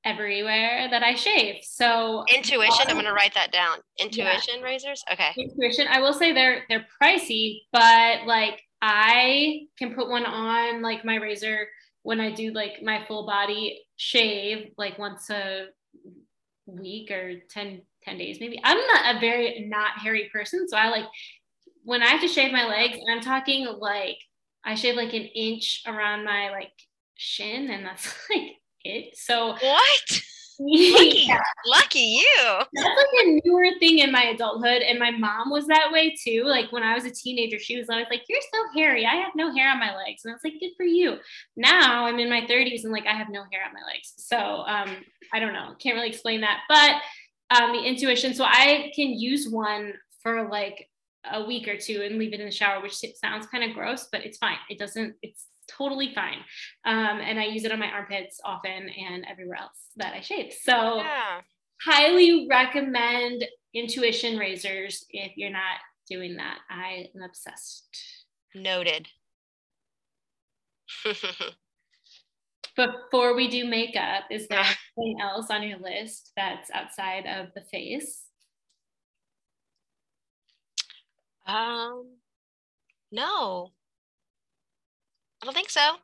[0.04, 1.64] everywhere that I shave.
[1.64, 3.78] So Intuition, I'm gonna write that down.
[3.98, 5.04] Intuition razors?
[5.12, 5.32] Okay.
[5.38, 11.04] intuition i will say they're they're pricey but like i can put one on like
[11.04, 11.68] my razor
[12.04, 15.66] when i do like my full body shave like once a
[16.66, 20.90] week or 10 10 days maybe i'm not a very not hairy person so i
[20.90, 21.06] like
[21.90, 24.18] when i have to shave my legs and i'm talking like
[24.64, 26.72] i shave like an inch around my like
[27.16, 30.22] shin and that's like it so What?
[30.62, 31.42] Lucky, yeah.
[31.68, 32.44] lucky you.
[32.74, 34.82] That's like a newer thing in my adulthood.
[34.82, 36.44] And my mom was that way too.
[36.46, 39.06] Like when I was a teenager, she was always like, You're so hairy.
[39.06, 40.24] I have no hair on my legs.
[40.26, 41.18] And I was like, Good for you.
[41.56, 44.14] Now I'm in my 30s and like I have no hair on my legs.
[44.18, 44.98] So um,
[45.34, 45.76] I don't know.
[45.80, 46.64] Can't really explain that.
[46.68, 46.96] But
[47.58, 48.34] um, the intuition.
[48.34, 50.89] So I can use one for like
[51.30, 54.08] a week or two and leave it in the shower, which sounds kind of gross,
[54.12, 54.58] but it's fine.
[54.70, 56.40] It doesn't, it's totally fine.
[56.86, 60.54] Um, and I use it on my armpits often and everywhere else that I shave.
[60.54, 61.42] So Yeah.
[61.84, 65.80] highly recommend intuition razors if you're not
[66.10, 66.60] doing that.
[66.70, 67.98] I am obsessed.
[68.56, 69.08] Noted.
[72.76, 77.62] Before we do makeup, is there anything else on your list that's outside of the
[77.70, 78.24] face?
[81.50, 82.06] Um
[83.12, 83.72] no.
[85.42, 85.96] I don't think so.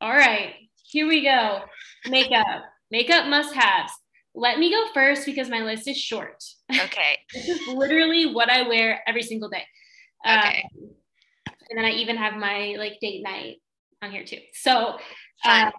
[0.00, 1.60] All right, here we go.
[2.08, 2.62] Makeup.
[2.90, 3.92] makeup must haves.
[4.34, 6.42] Let me go first because my list is short.
[6.70, 7.18] Okay.
[7.34, 9.64] This is literally what I wear every single day.
[10.24, 10.68] Um, Okay.
[11.70, 13.56] and then I even have my like date night
[14.02, 14.38] on here too.
[14.52, 14.98] So
[15.44, 15.70] Um,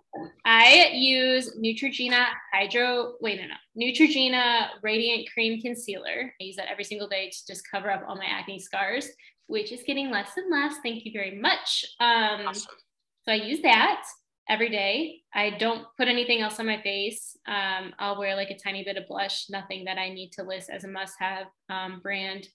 [0.46, 6.34] I use Neutrogena Hydro, wait, no, no, Neutrogena Radiant Cream Concealer.
[6.40, 9.10] I use that every single day to just cover up all my acne scars,
[9.48, 10.76] which is getting less and less.
[10.84, 11.86] Thank you very much.
[12.00, 12.76] Um, awesome.
[13.24, 14.04] so I use that
[14.50, 15.22] every day.
[15.34, 17.36] I don't put anything else on my face.
[17.48, 20.70] Um, I'll wear like a tiny bit of blush, nothing that I need to list
[20.70, 22.48] as a must have um, brand.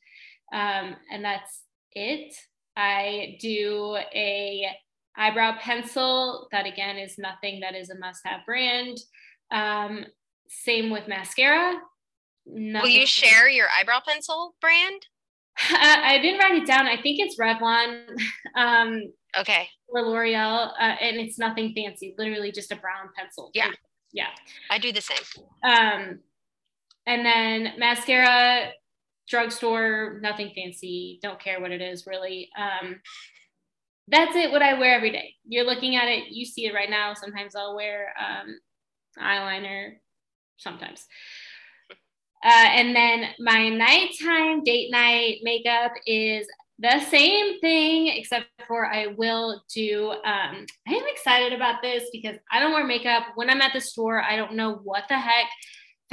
[0.52, 1.62] Um, and that's
[1.92, 2.34] it.
[2.76, 4.66] I do a
[5.16, 6.48] eyebrow pencil.
[6.52, 8.98] That again is nothing that is a must have brand.
[9.50, 10.04] Um,
[10.48, 11.74] same with mascara.
[12.44, 15.06] Will Nothing- you share your eyebrow pencil brand?
[15.58, 16.86] I, I didn't write it down.
[16.86, 18.04] I think it's Revlon.
[18.56, 19.66] Um, Okay.
[19.88, 23.50] or L'Oreal, uh, and it's nothing fancy, literally just a brown pencil.
[23.54, 23.70] Yeah.
[24.12, 24.26] Yeah.
[24.68, 25.16] I do the same.
[25.64, 26.18] Um,
[27.06, 28.72] and then mascara,
[29.28, 31.18] drugstore, nothing fancy.
[31.22, 32.50] Don't care what it is really.
[32.58, 33.00] Um,
[34.12, 34.52] that's it.
[34.52, 35.34] What I wear every day.
[35.46, 36.28] You're looking at it.
[36.28, 37.14] You see it right now.
[37.14, 38.58] Sometimes I'll wear um,
[39.18, 39.94] eyeliner.
[40.58, 41.06] Sometimes.
[42.44, 46.46] Uh, and then my nighttime date night makeup is
[46.78, 50.10] the same thing, except for I will do.
[50.10, 53.80] Um, I am excited about this because I don't wear makeup when I'm at the
[53.80, 54.20] store.
[54.22, 55.46] I don't know what the heck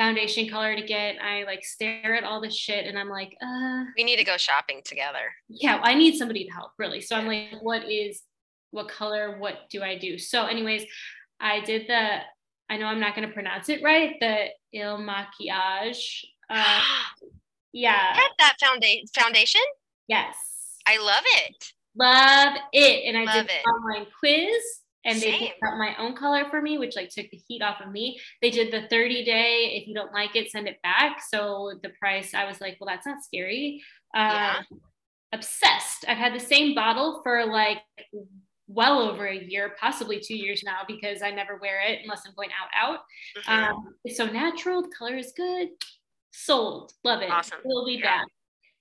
[0.03, 1.17] foundation color to get.
[1.21, 4.38] I like stare at all this shit and I'm like, uh, We need to go
[4.38, 5.33] shopping together.
[5.49, 7.01] yeah, I need somebody to help really.
[7.01, 8.21] So I'm like, what is,
[8.71, 10.17] what color, what do I do?
[10.17, 10.85] So, anyways,
[11.41, 12.19] I did the,
[12.69, 16.23] I know I'm not going to pronounce it right, the Il Makiage.
[16.49, 16.81] Uh,
[17.73, 19.62] yeah, that founda- foundation?
[20.07, 20.35] yes.
[20.88, 21.73] I love it.
[21.95, 23.03] Love it.
[23.05, 23.62] And I Love did it.
[23.63, 24.63] the online quiz
[25.05, 25.39] and they Same.
[25.39, 28.19] picked out my own color for me, which like took the heat off of me.
[28.41, 31.21] They did the 30 day, if you don't like it, send it back.
[31.29, 33.81] So the price, I was like, well, that's not scary.
[34.13, 34.62] Um, Yeah.
[35.31, 36.05] Obsessed.
[36.07, 37.81] I've had the same bottle for like
[38.67, 42.33] well over a year, possibly two years now, because I never wear it unless I'm
[42.35, 42.99] going out, out.
[43.38, 43.69] Mhm.
[43.71, 44.81] Um, it's so natural.
[44.81, 45.69] The color is good.
[46.31, 46.93] Sold.
[47.03, 47.29] Love it.
[47.29, 47.59] Awesome.
[47.63, 48.23] we'll be Yeah.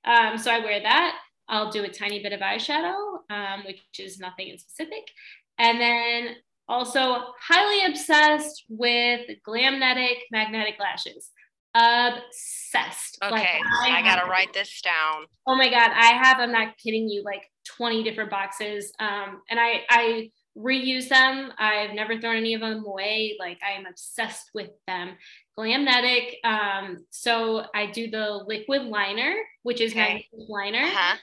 [0.04, 0.32] back.
[0.32, 1.20] Um, so I wear that.
[1.50, 5.10] I'll do a tiny bit of eyeshadow, um, which is nothing in specific.
[5.58, 6.36] And then
[6.68, 11.30] also highly obsessed with Glamnetic magnetic lashes.
[11.74, 13.18] Obsessed.
[13.20, 13.58] Like, okay.
[13.82, 15.24] I, gotta have- write this down.
[15.46, 16.38] Oh my god, I have.
[16.38, 17.22] I'm not kidding you.
[17.24, 17.42] Like
[17.76, 18.92] 20 different boxes.
[18.98, 21.52] Um, and I I reuse them.
[21.58, 23.36] I've never thrown any of them away.
[23.38, 25.16] Like I am obsessed with them.
[25.58, 26.44] Glamnetic.
[26.44, 30.26] Um, so I do the liquid liner, which is Okay.
[30.32, 30.84] my liner.
[30.86, 31.16] Uh-huh.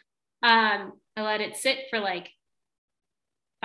[0.44, 2.30] Um, I let it sit for like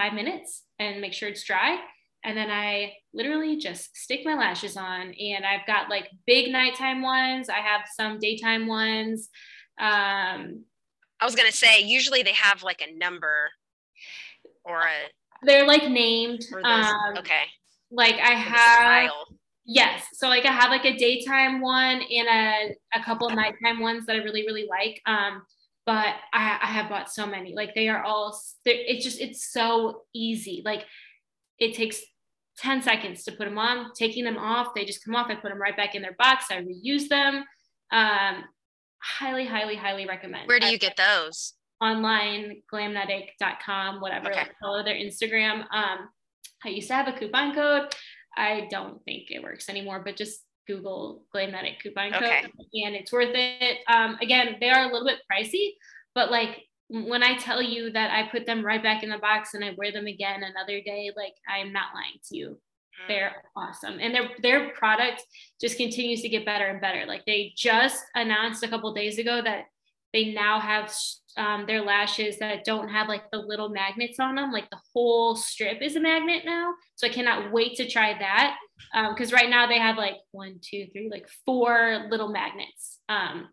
[0.00, 1.78] five minutes and make sure it's dry.
[2.24, 5.12] And then I literally just stick my lashes on.
[5.12, 7.48] And I've got like big nighttime ones.
[7.48, 9.28] I have some daytime ones.
[9.78, 10.64] Um,
[11.20, 13.50] I was gonna say usually they have like a number
[14.64, 15.10] or a
[15.42, 16.44] they're like named.
[16.50, 16.64] those.
[16.64, 17.44] Um, okay.
[17.90, 19.26] Like I have, style.
[19.64, 20.04] yes.
[20.12, 24.06] So like I have like a daytime one and a, a couple of nighttime ones
[24.06, 25.00] that I really, really like.
[25.06, 25.42] Um,
[25.86, 27.54] but I, I have bought so many.
[27.54, 28.38] Like they are all.
[28.64, 30.62] It's just it's so easy.
[30.64, 30.84] Like
[31.58, 32.00] it takes
[32.58, 33.92] 10 seconds to put them on.
[33.94, 35.28] Taking them off, they just come off.
[35.30, 36.46] I put them right back in their box.
[36.50, 37.44] I reuse them.
[37.92, 38.44] Um,
[39.02, 40.46] highly, highly, highly recommend.
[40.48, 41.54] Where do I- you get those?
[41.82, 44.40] online glamnetic.com whatever Okay.
[44.40, 46.10] like, follow their instagram um
[46.62, 47.84] i used to have a coupon code
[48.36, 50.40] i don't think it works anymore but just
[50.70, 52.42] google glamnetic coupon code Okay.
[52.84, 53.78] and it's worth it.
[53.94, 55.66] Um again they are a little bit pricey
[56.14, 56.52] but like
[56.88, 59.70] when i tell you that i put them right back in the box and i
[59.78, 62.58] wear them again another day like i'm not lying to you.
[63.08, 65.24] They're awesome and their their product
[65.62, 67.02] just continues to get better and better.
[67.06, 69.62] Like they just announced a couple days ago that
[70.12, 70.92] they now have
[71.36, 75.36] um, their lashes that don't have like the little magnets on them like the whole
[75.36, 78.56] strip is a magnet now so i cannot wait to try that
[79.10, 83.48] because right now they have like one two three like four little magnets um,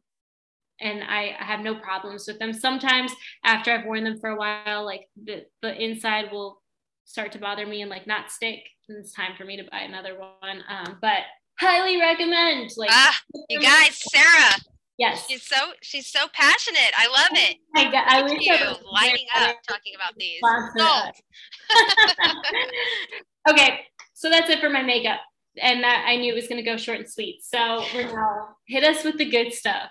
[0.79, 2.53] and I, I have no problems with them.
[2.53, 3.11] Sometimes
[3.43, 6.61] after i've worn them for a while like the, the inside will
[7.05, 8.59] start to bother me and like not stick
[8.89, 11.23] and it's time for me to buy another one um, but
[11.59, 14.59] highly recommend like Ah, you guys, Sarah,
[14.97, 16.91] yes she's so she's so passionate.
[16.97, 17.57] I love it.
[17.75, 20.41] Oh I, got, I wish you I lighting up talking about these.
[23.49, 23.79] Okay,
[24.13, 25.19] so that's it for my makeup.
[25.61, 27.43] And that I knew it was going to go short and sweet.
[27.43, 29.89] So, Renelle, hit us with the good stuff.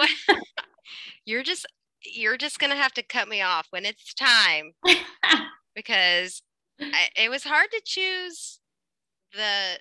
[1.24, 1.66] You're just
[2.06, 4.72] you're just gonna have to cut me off when it's time
[5.74, 6.42] because
[6.78, 8.60] I, it was hard to choose
[9.32, 9.78] the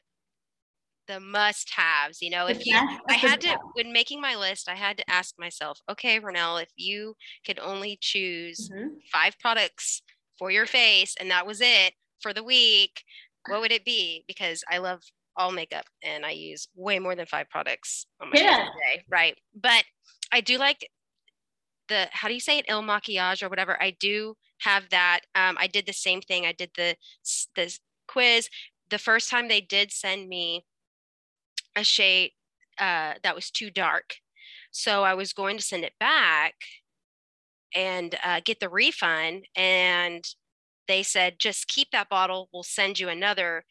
[1.07, 2.21] the must haves.
[2.21, 5.35] You know, if you I had to when making my list, I had to ask
[5.37, 9.01] myself, okay, Renelle, if you could only choose Mhm.
[9.11, 10.01] five products
[10.37, 13.03] for your face and that was it for the week,
[13.45, 14.23] what would it be?
[14.27, 15.01] Because I love
[15.35, 18.57] all makeup and I use way more than five products on my Yeah.
[18.65, 19.03] day.
[19.09, 19.37] Right.
[19.55, 19.85] But
[20.31, 20.89] I do like
[21.87, 22.65] the how do you say it?
[22.67, 23.81] Il maquillage or whatever.
[23.81, 25.21] I do have that.
[25.35, 26.45] Um, I did the same thing.
[26.45, 26.95] I did the
[27.55, 28.49] the quiz.
[28.89, 30.65] The first time they did send me
[31.75, 32.31] a shade
[32.79, 34.15] uh, that was too dark.
[34.71, 36.55] So I was going to send it back
[37.75, 39.45] and uh, get the refund.
[39.55, 40.23] And
[40.87, 42.49] they said, just keep that bottle.
[42.53, 43.65] We'll send you another.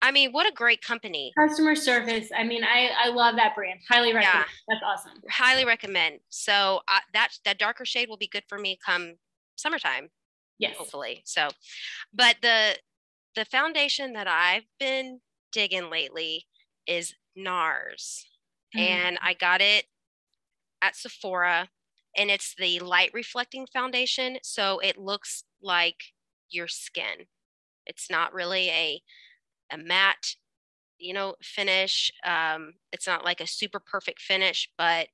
[0.00, 1.32] I mean, what a great company.
[1.36, 2.28] Customer service.
[2.36, 3.80] I mean, I, I love that brand.
[3.88, 4.46] Highly recommend.
[4.46, 4.74] Yeah.
[4.74, 5.20] That's awesome.
[5.28, 6.20] Highly recommend.
[6.28, 9.14] So uh, that that darker shade will be good for me come
[9.56, 10.08] summertime,
[10.60, 10.76] Yes.
[10.76, 11.22] hopefully.
[11.24, 11.48] So,
[12.14, 12.76] but the
[13.34, 15.18] the foundation that I've been
[15.50, 16.46] digging lately
[16.86, 18.24] is NARS.
[18.76, 18.80] Mm.
[18.80, 19.86] and I got it
[20.82, 21.68] at Sephora
[22.16, 26.12] and it's the light reflecting foundation so it looks like
[26.50, 27.26] your skin.
[27.86, 29.02] It's not really a
[29.72, 30.36] a matte
[30.98, 32.12] you know finish.
[32.24, 35.08] Um it's not like a super perfect finish but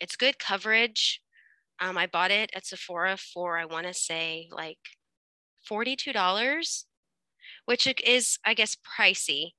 [0.00, 1.20] it's good coverage.
[1.80, 4.78] Um I bought it at Sephora for I want to say like
[5.70, 6.84] $42
[7.64, 9.52] which is, I guess pricey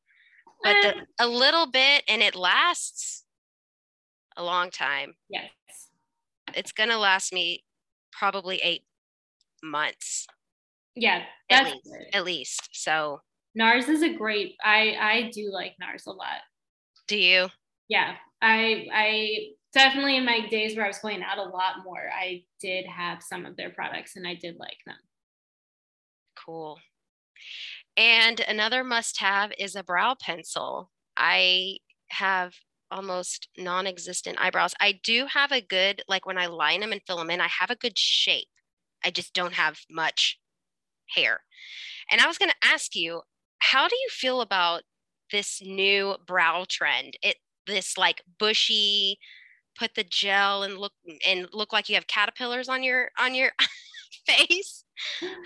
[0.63, 3.23] but the, Eh, a little bit and it lasts
[4.37, 5.49] a long time yes.
[6.55, 7.63] it's going to last me
[8.11, 8.83] probably eight
[9.63, 10.27] months
[10.95, 11.23] Yeah.
[11.49, 11.83] At least.
[11.83, 12.15] good.
[12.15, 13.21] at least so
[13.55, 14.55] NARS is a great.
[14.63, 16.41] I I do like NARS a lot.
[17.07, 17.49] do you
[17.87, 18.15] Yeah.
[18.41, 19.37] I I
[19.73, 23.21] definitely in my days where I was going out a lot more, I did have
[23.21, 24.97] some of their products and I did like them.
[26.35, 26.79] cool
[27.97, 30.91] and another must have is a brow pencil.
[31.17, 31.77] I
[32.09, 32.53] have
[32.91, 34.73] almost non-existent eyebrows.
[34.79, 37.47] I do have a good like when i line them and fill them in i
[37.47, 38.49] have a good shape.
[39.03, 40.39] I just don't have much
[41.15, 41.41] hair.
[42.11, 43.21] And i was going to ask you
[43.59, 44.83] how do you feel about
[45.31, 47.17] this new brow trend?
[47.23, 49.17] It this like bushy
[49.77, 50.93] put the gel and look
[51.27, 53.51] and look like you have caterpillars on your on your
[54.27, 54.83] face?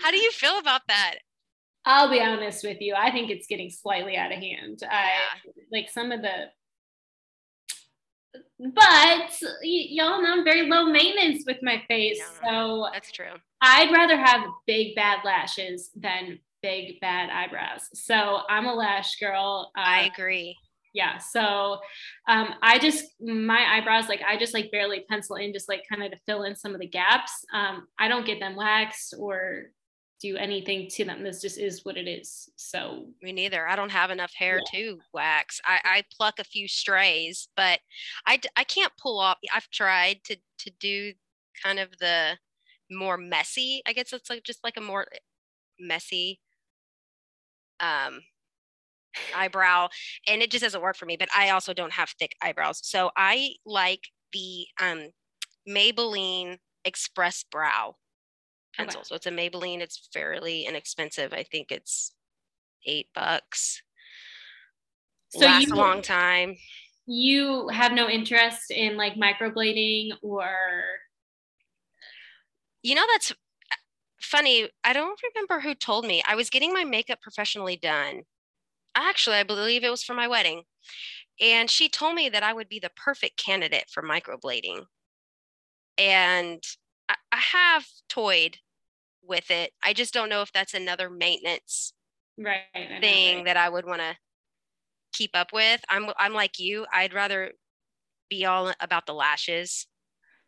[0.02, 1.16] How do you feel about that
[1.84, 2.94] I'll be honest with you.
[2.96, 4.82] I think it's getting slightly out of hand.
[4.90, 5.10] I
[5.72, 6.50] like some of the
[8.58, 9.30] but
[9.62, 12.18] y- y'all know I'm very low maintenance with my face.
[12.42, 12.50] Yeah.
[12.50, 13.32] So That's true.
[13.62, 17.88] I'd rather have big bad lashes than big bad eyebrows.
[17.94, 19.70] So I'm a lash girl.
[19.76, 20.56] I Uh, agree.
[20.92, 21.18] yeah.
[21.18, 21.78] So
[22.26, 26.02] um, I just my eyebrows like I just like barely pencil in, just like kind
[26.02, 27.44] of to fill in some of the gaps.
[27.54, 29.70] Um, I don't get them waxed or
[30.20, 31.22] do anything to them.
[31.22, 32.50] This just is what it is.
[32.56, 33.68] So Me neither.
[33.68, 35.60] I don't have enough hair to wax.
[35.64, 37.80] I, I pluck a few strays, but
[38.26, 39.38] I, I can't pull off.
[39.54, 41.12] I've tried to to do
[41.62, 42.36] kind of the
[42.90, 43.82] more messy.
[43.86, 45.06] I guess it's like just like a more
[45.78, 46.40] messy
[47.80, 48.20] um
[49.34, 49.88] eyebrow
[50.26, 53.10] and it just doesn't work for me but i also don't have thick eyebrows so
[53.16, 54.00] i like
[54.32, 55.08] the um
[55.68, 57.94] maybelline express brow
[58.80, 58.96] Okay.
[59.02, 62.14] so it's a maybelline it's fairly inexpensive i think it's
[62.86, 63.82] eight bucks.
[65.30, 66.56] So lasts you- a long time.
[67.06, 70.44] You have no interest in like microblading or
[72.82, 73.32] you know that's
[74.20, 78.22] funny i don't remember who told me i was getting my makeup professionally done.
[78.94, 80.62] Actually i believe it was for my wedding.
[81.40, 84.84] And she told me that i would be the perfect candidate for microblading.
[85.96, 86.62] And
[87.08, 88.58] I have toyed
[89.22, 91.92] with it i just don't know if that's another maintenance
[92.38, 92.62] right
[93.00, 93.44] thing right.
[93.44, 94.16] that i would want to
[95.12, 97.52] keep up with i'm i'm like you i'd rather
[98.30, 99.86] be all about the lashes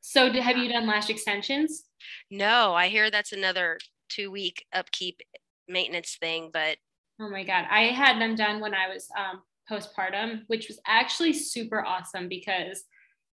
[0.01, 1.85] So have you done lash extensions?
[2.31, 5.21] no i hear that's another two week upkeep
[5.69, 6.77] maintenance thing but
[7.23, 7.67] Oh my God.
[7.71, 12.85] I had them done when I was um, postpartum, which was actually super awesome because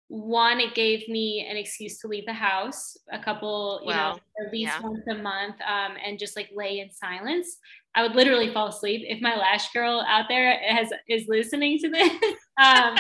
[0.09, 4.53] one, it gave me an excuse to leave the house a couple, you know, at
[4.53, 4.81] least yeah.
[4.81, 7.59] once a month um, and just like lay in silence.
[7.95, 9.03] I would literally fall asleep.
[9.07, 12.11] If my lash girl out there has is listening to this,
[12.63, 12.97] um,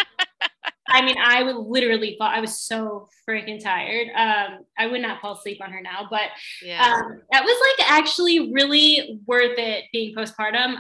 [0.89, 2.29] I mean, I would literally fall.
[2.29, 4.09] I was so freaking tired.
[4.17, 6.31] Um, I would not fall asleep on her now, but
[6.65, 10.77] yeah um, that was like actually really worth it being postpartum.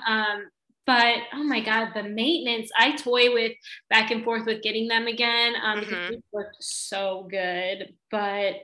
[0.88, 2.70] Um, but oh my god, the maintenance!
[2.78, 3.52] I toy with
[3.90, 6.10] back and forth with getting them again um, Mhm.
[6.10, 7.94] they looked so good.
[8.10, 8.62] But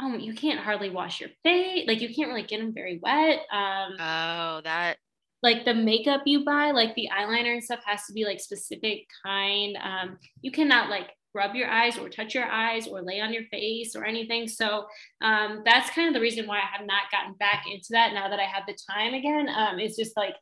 [0.00, 1.86] oh, you can't hardly wash your face.
[1.86, 3.40] Like you can't really get them very wet.
[3.52, 4.98] Um, Oh, that
[5.42, 9.06] like the makeup you buy, like the eyeliner and stuff, has to be like specific
[9.24, 9.76] kind.
[9.82, 13.44] Um, you cannot like rub your eyes or touch your eyes or lay on your
[13.50, 14.46] face or anything.
[14.46, 14.86] So
[15.22, 18.28] um, that's kind of the reason why I have not gotten back into that now
[18.28, 19.48] that I have the time again.
[19.48, 20.34] Um, it's just like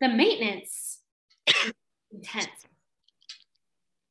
[0.00, 1.00] the maintenance
[2.12, 2.46] intense.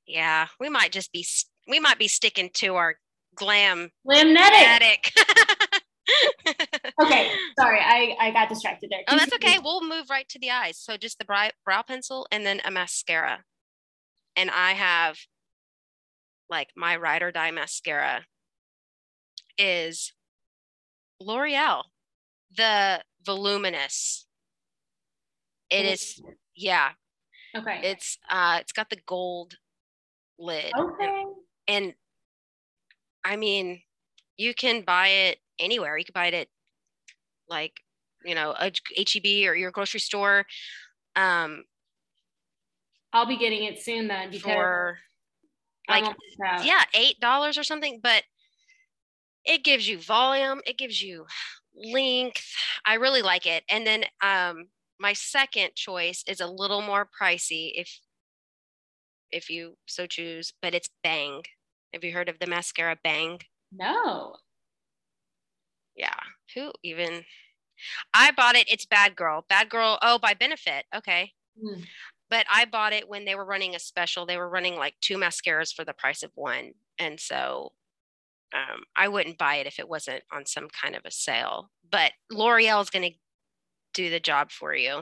[0.05, 1.25] yeah, we might just be
[1.67, 2.95] we might be sticking to our
[3.35, 4.51] glam Lamnetic.
[4.51, 5.11] attic.
[7.01, 9.01] Okay, sorry, I, I got distracted there.
[9.09, 9.59] Oh, that's okay.
[9.61, 10.79] We'll move right to the eyes.
[10.79, 13.43] So just the brow, brow pencil and then a mascara.
[14.35, 15.17] And I have
[16.49, 18.25] like my ride or die mascara
[19.57, 20.13] is
[21.19, 21.83] L'Oreal,
[22.55, 24.26] the voluminous.
[25.69, 26.21] It is,
[26.55, 26.91] yeah,
[27.55, 27.81] Okay.
[27.83, 29.55] it's uh it's got the gold
[30.39, 30.71] lid.
[30.77, 31.23] okay.
[31.67, 31.93] and
[33.23, 33.81] I mean,
[34.37, 35.97] you can buy it anywhere.
[35.97, 36.47] You can buy it at
[37.49, 37.73] like,
[38.23, 40.45] you know, a HEB or your grocery store
[41.15, 41.65] um,
[43.13, 44.99] I'll be getting it soon then because for
[45.89, 46.05] like,
[46.63, 47.99] yeah, eight dollars or something.
[48.01, 48.23] But
[49.45, 50.61] it gives you volume.
[50.65, 51.25] It gives you
[51.75, 52.53] length.
[52.85, 53.63] I really like it.
[53.69, 57.99] And then um, my second choice is a little more pricey if
[59.31, 61.43] if you so choose, but it's Bang.
[61.93, 63.39] Have you heard of the mascara Bang?
[63.71, 64.35] No.
[65.95, 66.13] yeah
[66.55, 67.23] who even
[68.13, 71.81] i bought it it's bad girl bad girl oh by benefit okay Hmm.
[72.29, 75.17] but i bought it when they were running a special they were running like two
[75.17, 77.73] mascaras for the price of one and so
[78.53, 82.11] um, i wouldn't buy it if it wasn't on some kind of a sale but
[82.31, 83.17] l'oreal is going to
[83.97, 85.01] do the job for you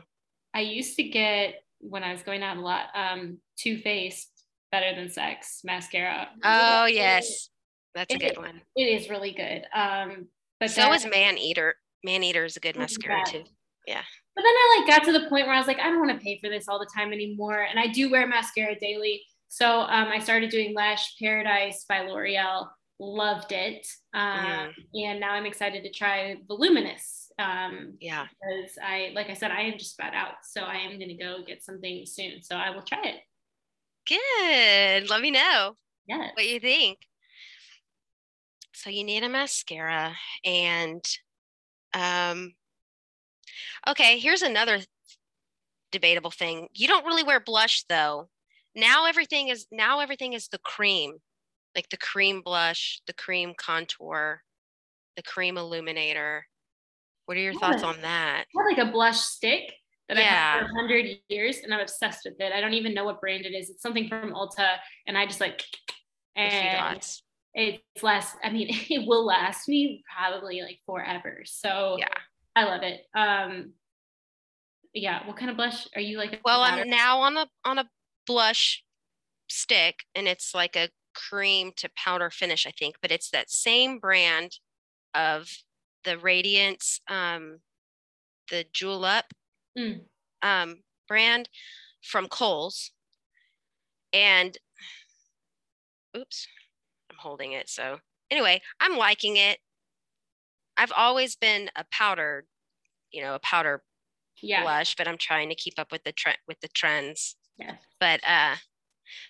[0.53, 4.31] I used to get when I was going out a lot, um, Too Faced
[4.71, 6.29] Better Than Sex mascara.
[6.43, 7.49] oh yes
[7.93, 9.63] that's a It- good one It is really good.
[9.73, 10.27] Um,
[10.59, 13.31] but so that- is man eater man eater is a good mascara yeah.
[13.31, 13.43] too
[13.87, 14.03] Yeah.
[14.35, 16.17] But then I like got to the point where I was like, I don't want
[16.19, 17.61] to pay for this all the time anymore.
[17.69, 19.23] And I do wear mascara daily.
[19.47, 22.67] So um, I started doing Lash Paradise by L'Oreal.
[22.99, 23.87] Loved it.
[24.13, 27.24] Um, And now I'm excited to try Voluminous.
[27.38, 30.36] Um, yeah because I, like I said, I am just about out.
[30.43, 32.41] So I am going to go get something soon.
[32.41, 33.21] So I will try it.
[34.07, 35.75] good let me know
[36.07, 36.31] Yes.
[36.36, 36.99] what you think.
[38.73, 41.03] So you need a mascara and
[41.93, 42.53] um
[43.88, 44.79] okay, here's another
[45.91, 46.67] debatable thing.
[46.73, 48.29] You don't really wear blush though.
[48.75, 51.17] now everything is now everything is the cream,
[51.75, 54.43] like the cream blush, the cream contour,
[55.15, 56.45] the cream illuminator.
[57.26, 58.45] What are your thoughts on that?
[58.55, 59.73] I have like a blush stick
[60.07, 60.53] that I Yeah.
[60.53, 62.53] have for 100 years and I'm obsessed with it.
[62.53, 63.69] I don't even know what brand it is.
[63.69, 65.63] It's something from Ulta and I just like
[66.36, 66.99] and
[67.55, 71.41] it's last I mean it will last me probably like forever.
[71.45, 72.07] So Yeah.
[72.55, 73.01] I love it.
[73.15, 73.73] Um
[74.93, 76.39] yeah, what kind of blush are you like?
[76.45, 76.61] Well.
[76.61, 77.89] I'm now on a on a
[78.28, 78.84] blush
[79.49, 83.99] stick and it's like a cream to powder finish, I think, but it's that same
[83.99, 84.59] brand
[85.13, 85.49] of
[86.05, 87.59] the Radiance um
[88.49, 89.25] the Jewel Up
[89.77, 90.01] Mm.
[90.41, 90.77] um
[91.07, 91.49] brand
[92.01, 92.91] from Kohl's.
[94.13, 94.57] And
[96.15, 96.47] oops,
[97.11, 97.67] I'm holding it.
[97.67, 97.97] So
[98.31, 99.57] anyway, I'm liking it.
[100.77, 102.45] I've always been a powder,
[103.11, 103.83] you know, a powder
[104.41, 104.61] yeah.
[104.61, 107.35] blush, but I'm trying to keep up with the trend with the trends.
[107.57, 107.75] yeah.
[107.99, 108.55] But uh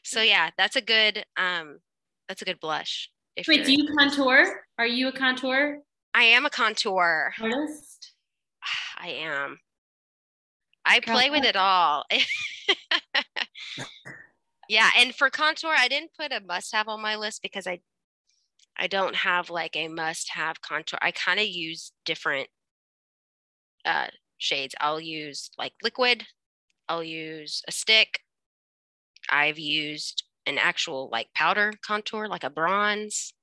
[0.03, 1.80] so yeah, that's a good um
[2.28, 3.09] that's a good blush.
[3.36, 4.61] If Wait, do you contour?
[4.78, 5.80] Are you a contour
[6.16, 7.34] I am a contour.
[7.41, 8.13] artist?
[8.97, 9.59] I am.
[10.86, 12.05] I Girl, play with it all.
[14.70, 17.82] yeah, and for contour, I didn't put a must-have on my list because I
[18.78, 20.99] I don't have like a must-have contour.
[21.01, 22.47] I kind of use different
[23.84, 24.07] uh
[24.38, 24.74] shades.
[24.80, 26.26] I'll use like liquid,
[26.88, 28.22] I'll use a stick.
[29.30, 33.34] I've used an actual like powder contour, like a bronze.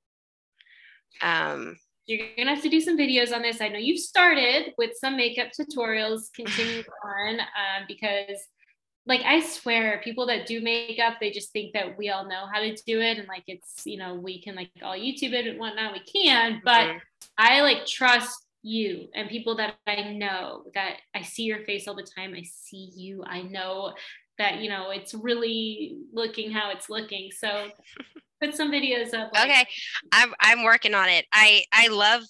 [1.21, 1.75] Um
[2.05, 3.61] You're gonna have to do some videos on this.
[3.61, 8.37] I know you've started with some makeup tutorials, continue on, um, because
[9.05, 12.61] like I swear, people that do makeup, they just think that we all know how
[12.61, 15.59] to do it, and like it's you know we can like all YouTube it and
[15.59, 15.93] whatnot.
[15.93, 16.99] We can, but mhm.
[17.37, 21.95] I like trust you and people that I know that I see your face all
[21.95, 22.33] the time.
[22.33, 23.23] I see you.
[23.25, 23.93] I know
[24.37, 27.29] that you know it's really looking how it's looking.
[27.31, 27.69] So
[28.41, 29.31] put some videos up.
[29.33, 29.65] like- Okay.
[30.11, 31.25] I'm I'm working on it.
[31.31, 32.23] I I love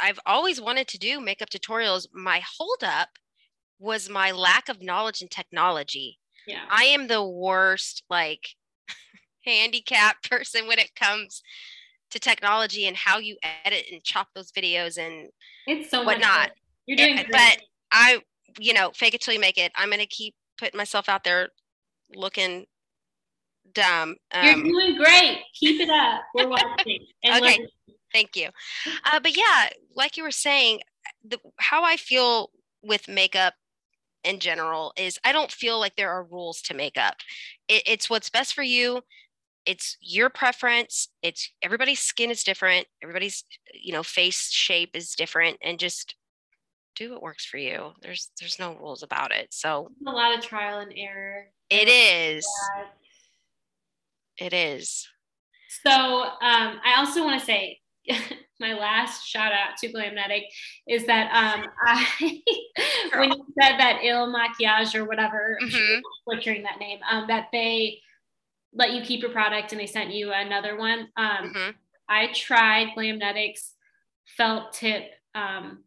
[0.00, 2.06] I've always wanted to do makeup tutorials.
[2.12, 3.08] My holdup
[3.78, 6.18] was my lack of knowledge and technology.
[6.46, 6.62] Yeah.
[6.70, 8.48] I am the worst like
[9.44, 11.42] handicapped person when it comes
[12.10, 15.28] to technology and how you edit and chop those videos and
[15.66, 16.50] It's so whatnot.
[16.86, 17.32] You're doing Eh, great.
[17.32, 17.58] but
[17.92, 18.20] I
[18.58, 19.72] you know, fake it till you make it.
[19.76, 21.48] I'm gonna keep putting myself out there
[22.14, 22.66] looking
[23.74, 24.16] dumb.
[24.34, 25.38] You're Um, doing great.
[25.54, 26.22] Keep it up.
[26.34, 27.06] We're watching.
[27.24, 27.40] Okay.
[27.40, 27.66] learning.
[28.12, 28.48] Thank you.
[29.04, 30.80] Uh, but yeah, like you were saying,
[31.24, 32.50] the, how I feel
[32.82, 33.54] with makeup
[34.24, 37.16] in general is I don't feel like there are rules to makeup.
[37.68, 39.02] It, it's what's best for you.
[39.64, 41.08] It's your preference.
[41.22, 42.86] It's everybody's skin is different.
[43.02, 46.16] Everybody's you know face shape is different, and just
[46.94, 47.92] do what works for you.
[48.00, 49.48] There's there's no rules about it.
[49.52, 51.46] So a lot of trial and error.
[51.70, 52.46] It is.
[54.38, 55.08] It is.
[55.84, 57.80] So um, I also want to say
[58.60, 60.42] my last shout out to Glamnetic
[60.86, 62.06] is that um, I
[63.18, 66.00] when you said that ill maquillage or whatever, I'm Mhm.
[66.26, 68.00] butchering that name, um, that they
[68.74, 71.08] let you keep your product and they sent you another one.
[71.16, 71.74] Um, Mhm.
[72.08, 73.72] I tried Glamnetics
[74.36, 75.84] felt tip um,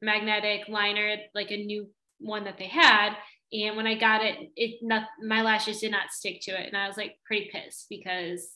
[0.00, 1.88] magnetic liner, like a new
[2.18, 3.14] one that they had.
[3.52, 6.76] And when I got it, it not my lashes did not stick to it, and
[6.76, 8.50] I was like pretty pissed because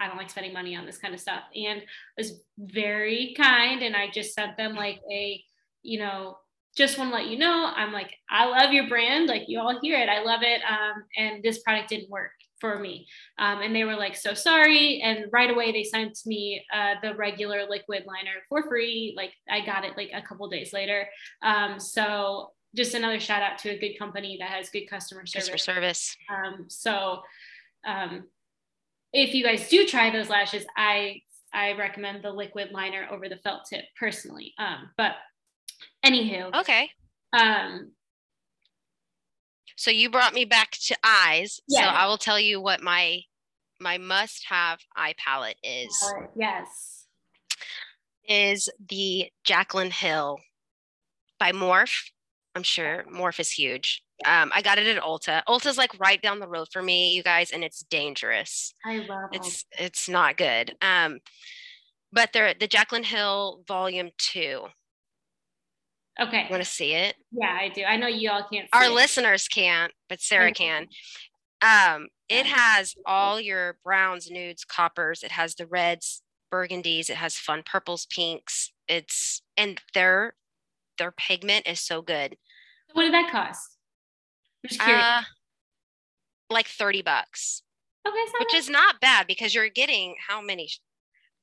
[0.00, 1.42] I don't like spending money on this kind of stuff.
[1.54, 1.82] And
[2.16, 5.42] was very kind, and I just sent them like a,
[5.82, 6.38] you know,
[6.76, 9.78] just want to let you know, I'm like, I love your brand, like you all
[9.82, 13.08] hear it, I love it, um, and this product didn't work for me.
[13.38, 15.00] Um, and they were like, so sorry.
[15.02, 19.14] And right away, they sent me uh, the regular liquid liner for free.
[19.16, 21.08] Like I got it like a couple days later.
[21.42, 25.48] Um, so just another shout out to a good company that has good customer service.
[25.50, 26.16] Customer service.
[26.30, 27.20] Um, so
[27.84, 28.28] um,
[29.12, 33.36] if you guys do try those lashes, I I recommend the liquid liner over the
[33.38, 34.54] felt tip personally.
[34.56, 35.16] Um, but
[36.06, 36.88] anywho, Okay.
[37.34, 37.90] um,
[39.76, 41.60] So you brought me back to eyes.
[41.68, 43.20] So I will tell you what my
[43.80, 45.90] my must-have eye palette is.
[46.16, 47.06] uh, yes,
[48.28, 50.38] Is the Jaclyn Hill
[51.40, 52.10] by Morphe.
[52.54, 54.02] I'm sure Morphe is huge.
[54.24, 55.42] Um, I got it at Ulta.
[55.48, 58.72] Ulta's like right down the road for me, you guys, and it's dangerous.
[58.84, 60.76] I love all It's it's not good.
[60.80, 61.18] Um,
[62.12, 64.66] but they're the Jaclyn Hill Volume Two.
[66.20, 66.46] Okay.
[66.50, 67.16] Want to see it?
[67.30, 67.84] Yeah, I do.
[67.84, 68.66] I know you all can't.
[68.66, 68.92] See Our it.
[68.92, 70.88] listeners can't, but Sarah can.
[71.62, 75.22] Um, it has all your browns, nudes, coppers.
[75.22, 77.08] It has the reds, burgundies.
[77.08, 78.72] It has fun purples, pinks.
[78.88, 80.34] It's and their
[80.98, 82.36] their pigment is so good.
[82.92, 83.78] What did that cost?
[84.64, 85.02] I'm just curious.
[85.02, 85.22] Uh,
[86.50, 87.62] like 30 bucks,
[88.06, 90.68] Okay, which is not bad because you're getting how many?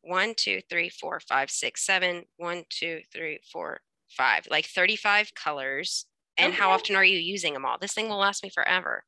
[0.01, 2.23] One, two, three, four, five, six, seven.
[2.37, 4.47] One, two, three, four, five.
[4.49, 6.05] Like 35 colors.
[6.37, 7.77] And how often are you using them all?
[7.79, 9.03] This thing will last me forever.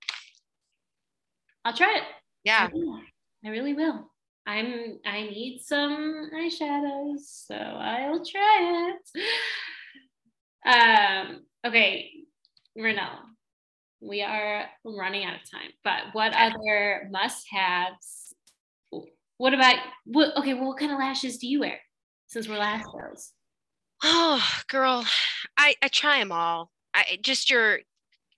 [1.63, 2.03] I'll try it.
[2.43, 2.67] Yeah.
[2.73, 3.01] I.
[3.45, 4.11] I really will.
[4.45, 9.21] I'm I need some eyeshadows, so I'll try it.
[10.63, 12.11] Um, okay,
[12.77, 13.19] Renelle,
[13.99, 18.35] we are running out of time, but what other must-haves?
[19.37, 21.79] What about what okay, well, what kind of lashes do you wear
[22.27, 23.31] since we're lash girls?
[24.03, 25.05] Oh, girl,
[25.57, 26.71] I I try them all.
[26.93, 27.79] I just your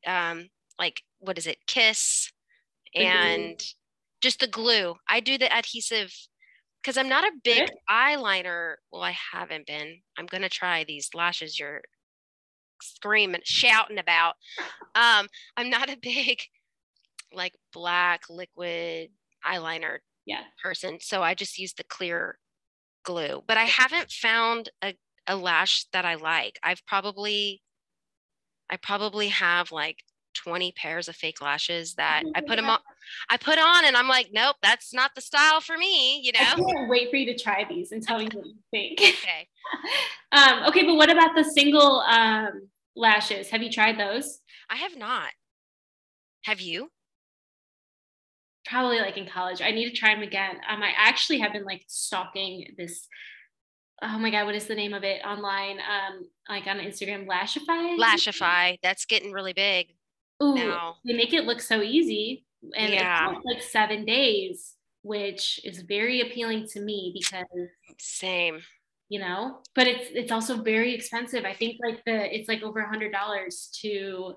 [0.07, 0.49] um
[0.79, 1.59] like what is it?
[1.67, 2.31] Kiss
[2.95, 3.61] and
[4.21, 4.95] just the glue.
[5.09, 6.13] I do the adhesive
[6.81, 8.75] because I'm not a big eyeliner.
[8.91, 10.01] Well, I haven't been.
[10.17, 11.81] I'm gonna try these lashes you're
[12.81, 14.35] screaming, shouting about.
[14.95, 16.41] Um, I'm not a big
[17.33, 19.09] like black liquid
[19.45, 20.43] eyeliner Yeah.
[20.63, 22.39] person, so I just use the clear
[23.03, 23.43] glue.
[23.47, 24.95] But I haven't found a,
[25.27, 26.59] a lash that I like.
[26.63, 27.61] I've probably
[28.69, 30.03] I probably have like
[30.35, 32.79] 20 pairs of fake lashes that I put them on
[33.29, 36.39] I put on and I'm like, nope, that's not the style for me, you know,
[36.41, 38.99] I can't wait for you to try these and tell me what you think.
[38.99, 39.47] Okay.
[40.31, 43.49] um, okay, but what about the single um, lashes?
[43.49, 44.39] Have you tried those?
[44.69, 45.29] I have not.
[46.43, 46.89] Have you?
[48.65, 49.61] Probably like in college.
[49.61, 50.55] I need to try them again.
[50.69, 53.07] Um, I actually have been like stalking this.
[54.01, 55.77] Oh my god, what is the name of it online?
[55.79, 57.95] Um, like on Instagram, Lashify.
[57.97, 58.77] Lashify.
[58.83, 59.93] That's getting really big
[60.41, 60.95] Ooh, now.
[61.05, 63.31] they make it look so easy, and Yeah.
[63.31, 64.73] it's like seven days,
[65.03, 67.45] which is very appealing to me because
[67.99, 68.61] Same.
[69.09, 72.79] you know but it's it's also very expensive i think like the it's like over
[72.79, 74.35] a hundred dollars to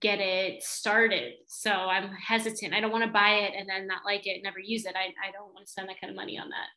[0.00, 4.02] get it started so i'm hesitant i don't want to buy it and then not
[4.04, 6.38] like it never use it i, I don't want to spend that kind of money
[6.38, 6.68] on that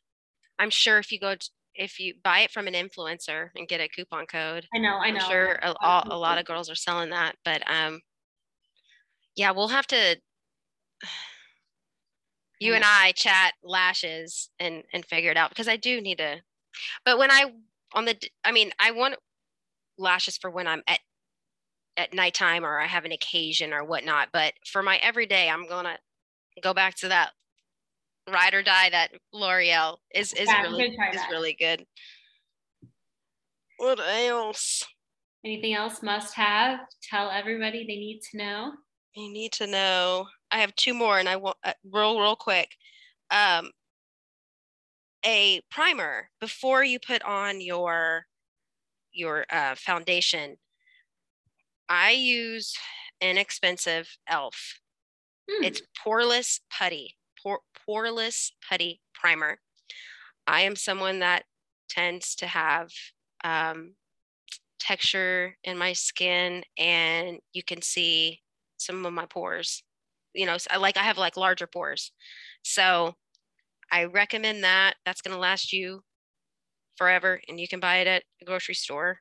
[0.58, 1.34] I'm sure if you go
[1.74, 5.10] if you buy it from an influencer and get a coupon code, i know i
[5.10, 7.36] know I'm sure a, a, a lot of girls are selling that.
[7.44, 8.00] But um,
[9.36, 10.16] yeah, we'll have to.
[12.60, 16.36] You and I chat lashes and and figure it out because I do need to.
[17.04, 17.52] But when I
[17.94, 19.16] on the, I mean, I want
[19.98, 21.00] lashes for when I'm at
[21.96, 24.28] at nighttime or I have an occasion or whatnot.
[24.32, 25.98] But for my everyday, I'm gonna
[26.62, 27.32] go back to that
[28.30, 28.90] ride or die.
[28.90, 31.28] That L'Oreal is is Yeah, really is that.
[31.30, 31.84] really good.
[33.78, 34.84] What else?
[35.44, 38.72] anything else must have tell everybody they need to know
[39.14, 40.26] You need to know.
[40.50, 42.68] I have two more, and I want uh, real, real quick.
[43.30, 43.70] Um,
[45.26, 48.24] a primer before you put on your
[49.12, 50.56] your uh, foundation.
[51.88, 52.74] I use
[53.20, 54.80] inexpensive Elf.
[55.50, 57.16] Hmm, It's poreless putty,
[57.88, 59.58] poreless putty primer.
[60.46, 61.44] I am someone that
[61.88, 62.90] tends to have
[63.42, 63.94] um,
[64.78, 68.40] texture in my skin, and you can see
[68.76, 69.82] some of my pores.
[70.34, 72.12] You know, like I have like larger pores,
[72.62, 73.14] so
[73.92, 74.94] I recommend that.
[75.06, 76.02] That's going to last you
[76.96, 79.18] forever, and you can buy it at a grocery store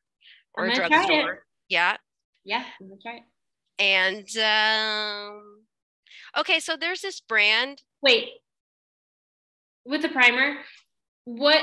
[0.56, 0.90] or a gonna try it.
[0.90, 1.46] drugstore.
[1.70, 1.98] Yeah,
[2.44, 3.24] yeah I'm gonna try it
[3.80, 5.64] and um,
[6.38, 7.82] okay, so there's this brand.
[8.02, 8.30] wait
[9.86, 10.56] with the primer
[11.26, 11.62] what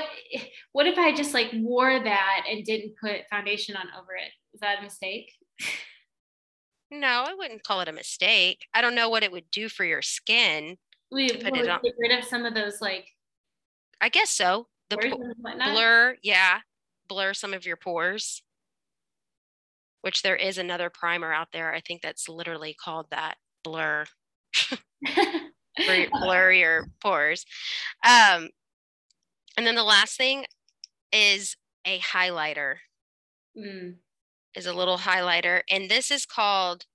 [0.73, 4.61] what if i just like wore that and didn't put foundation on over it is
[4.61, 5.33] that a mistake
[6.93, 8.67] No, I wouldn't call it a mistake.
[8.75, 10.77] I don't know what it would do for your skin.
[11.13, 13.07] we put it on- get rid of some of those like
[14.01, 14.67] I guess so.
[14.89, 16.61] The po- blur, yeah,
[17.09, 18.43] blur some of your pores.
[20.01, 21.73] Which there is another primer out there.
[21.73, 24.07] I think that's literally called that blur,
[26.13, 27.45] blur your pores.
[28.05, 28.49] Um,
[29.57, 30.47] and then the last thing
[31.13, 31.57] is
[31.87, 32.77] a highlighter.
[33.57, 33.97] Mm,
[34.55, 36.87] is a little highlighter, and this is called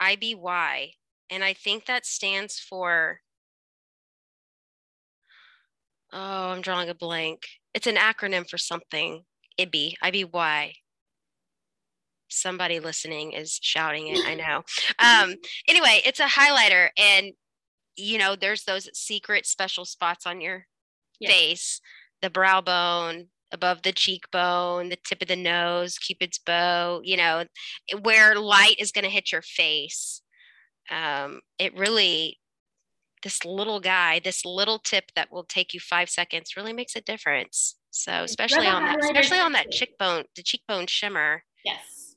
[0.00, 0.92] IBY,
[1.30, 3.20] and I think that stands for.
[6.12, 7.42] Oh, I'm drawing a blank.
[7.74, 9.24] It's an acronym for something.
[9.60, 10.72] IBY, IBY.
[12.30, 14.26] Somebody listening is shouting it.
[14.26, 14.62] I know.
[15.00, 15.34] Um,
[15.68, 17.32] anyway, it's a highlighter, and
[17.98, 20.66] you know, there's those secret special spots on your
[21.24, 21.80] face,
[22.22, 27.44] the brow bone, above the cheekbone, the tip of the nose, Cupid's bow, you know,
[28.02, 30.22] where light is going to hit your face.
[30.90, 32.38] Um, it really,
[33.22, 37.00] this little guy, this little tip that will take you five seconds really makes a
[37.00, 37.76] difference.
[37.90, 41.42] So, especially on that, especially on that cheekbone, the cheekbone shimmer.
[41.64, 42.14] yes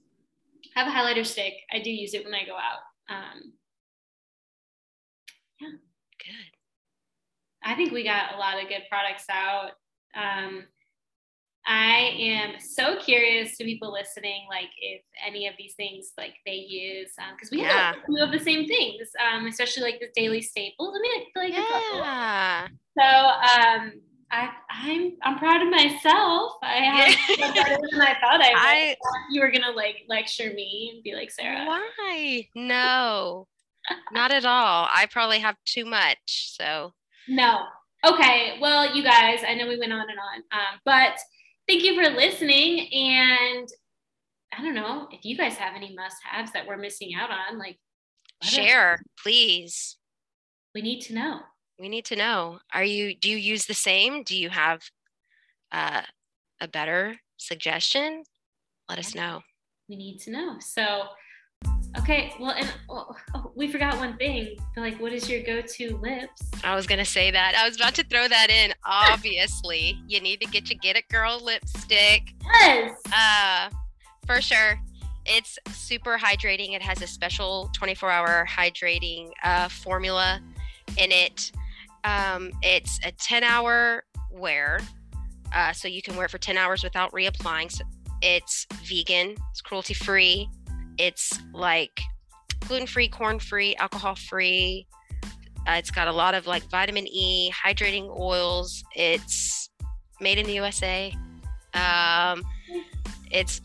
[0.75, 3.53] have a highlighter stick i do use it when i go out um
[5.61, 5.69] Yeah.
[6.19, 6.51] Good.
[7.63, 9.71] I think we got a lot of good products out.
[10.15, 10.65] Um,
[11.65, 16.55] I am so curious to people listening, like if any of these things like they
[16.55, 17.93] use, because um, we yeah.
[17.93, 20.97] have we have the same things, um, especially like the daily staples.
[20.97, 22.67] I mean, like yeah.
[22.97, 23.93] So um,
[24.31, 26.53] I I'm I'm proud of myself.
[26.63, 28.57] I have better than I thought I would.
[28.57, 28.95] I,
[29.29, 31.65] you were gonna like lecture me and be like Sarah.
[31.65, 32.47] Why?
[32.55, 33.47] No,
[34.11, 34.87] not at all.
[34.91, 36.55] I probably have too much.
[36.57, 36.93] So
[37.27, 37.59] no.
[38.05, 38.57] Okay.
[38.59, 41.17] Well, you guys, I know we went on and on, um, but
[41.67, 42.91] thank you for listening.
[42.91, 43.67] And
[44.57, 47.59] I don't know if you guys have any must haves that we're missing out on,
[47.59, 47.77] like
[48.43, 49.97] share, please.
[50.73, 51.39] We need to know.
[51.79, 52.59] We need to know.
[52.73, 54.23] Are you, do you use the same?
[54.23, 54.81] Do you have
[55.71, 56.01] uh,
[56.59, 58.23] a better suggestion?
[58.89, 59.41] Let us know.
[59.87, 60.55] We need to know.
[60.59, 61.03] So,
[61.97, 64.55] Okay, well, and oh, oh, we forgot one thing.
[64.77, 66.41] Like, what is your go-to lips?
[66.63, 67.53] I was gonna say that.
[67.55, 68.73] I was about to throw that in.
[68.85, 72.33] Obviously, you need to get your Get It Girl lipstick.
[72.61, 72.97] Yes.
[73.13, 73.69] Uh,
[74.25, 74.79] for sure.
[75.25, 76.73] It's super hydrating.
[76.73, 80.41] It has a special 24-hour hydrating uh, formula
[80.97, 81.51] in it.
[82.03, 84.79] Um, it's a 10-hour wear,
[85.53, 87.71] uh, so you can wear it for 10 hours without reapplying.
[87.71, 87.83] So
[88.21, 89.35] it's vegan.
[89.51, 90.49] It's cruelty-free
[90.97, 92.01] it's like
[92.67, 94.87] gluten free, corn free, alcohol free.
[95.67, 98.83] Uh, it's got a lot of like vitamin E, hydrating oils.
[98.95, 99.69] It's
[100.19, 101.15] made in the USA.
[101.73, 102.43] Um,
[103.31, 103.61] it's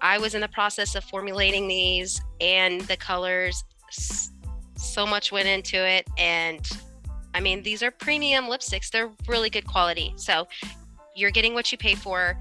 [0.00, 3.64] I was in the process of formulating these and the colors.
[4.76, 6.66] So much went into it, and
[7.34, 8.90] I mean these are premium lipsticks.
[8.90, 10.14] They're really good quality.
[10.16, 10.46] So
[11.14, 12.38] you're getting what you pay for.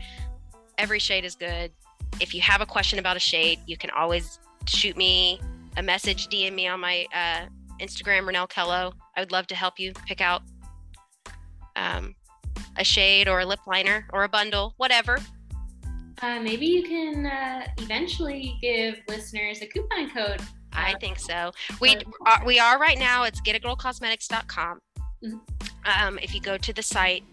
[0.77, 1.71] Every shade is good
[2.19, 5.39] if you have a question about a shade, you can always shoot me
[5.77, 7.45] a message, DM me on my uh,
[7.81, 8.93] Instagram, Renelle Kello.
[9.15, 10.41] I would love to help you pick out
[11.75, 12.15] um,
[12.77, 15.17] a shade or a lip liner or a bundle, whatever.
[16.21, 20.41] Uh, maybe you can uh, eventually give listeners a coupon code.
[20.71, 21.51] I think so.
[21.81, 23.23] We are, we are right now.
[23.23, 24.79] It's getitgirlcosmetics.com.
[25.23, 26.05] Mm-hmm.
[26.05, 27.23] Um, if you go to the site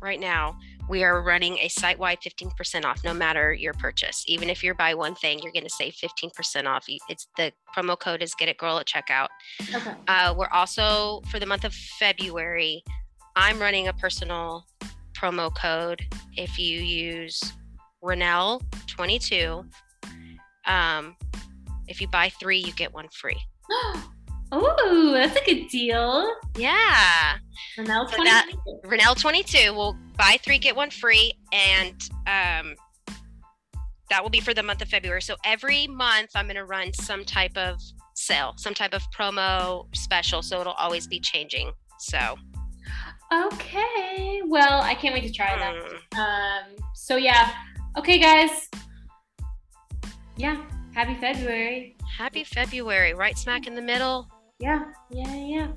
[0.00, 0.56] right now,
[0.88, 4.24] we are running a site wide 15% off no matter your purchase.
[4.26, 6.86] Even if you buy one thing, you're going to save 15% off.
[7.08, 9.28] It's the promo code is get it girl at checkout.
[9.74, 9.92] Okay.
[10.06, 12.82] Uh, we're also for the month of February,
[13.36, 14.64] I'm running a personal
[15.16, 16.00] promo code.
[16.36, 17.40] If you use
[18.02, 19.64] Renelle 22,
[20.66, 21.16] um,
[21.86, 23.38] if you buy three, you get one free.
[24.50, 26.34] Oh, that's a good deal.
[26.56, 27.36] Yeah.
[27.78, 28.50] Renelle 22.
[28.66, 31.34] So Renelle 22 will buy three, get one free.
[31.52, 31.94] And
[32.26, 32.74] um,
[34.10, 35.22] that will be for the month of February.
[35.22, 37.80] So every month I'm going to run some type of
[38.14, 40.42] sale, some type of promo special.
[40.42, 41.72] So it'll always be changing.
[41.98, 42.36] So.
[43.32, 44.40] Okay.
[44.46, 45.74] Well, I can't wait to try that.
[45.74, 46.18] Mm.
[46.18, 47.52] Um, so yeah.
[47.98, 48.68] Okay, guys.
[50.36, 50.62] Yeah.
[50.94, 51.96] Happy February.
[52.16, 53.12] Happy February.
[53.12, 54.28] Right smack in the middle
[54.58, 55.68] yeah, yeah, yeah.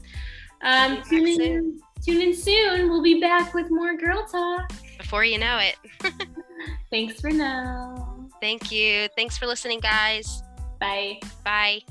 [0.64, 1.80] Um, tune in, soon.
[2.04, 2.90] tune in soon.
[2.90, 4.72] We'll be back with more girl talk.
[4.98, 5.76] Before you know it.
[6.90, 8.28] Thanks for now.
[8.40, 9.08] Thank you.
[9.16, 10.44] Thanks for listening, guys.
[10.80, 11.20] Bye.
[11.44, 11.82] Bye.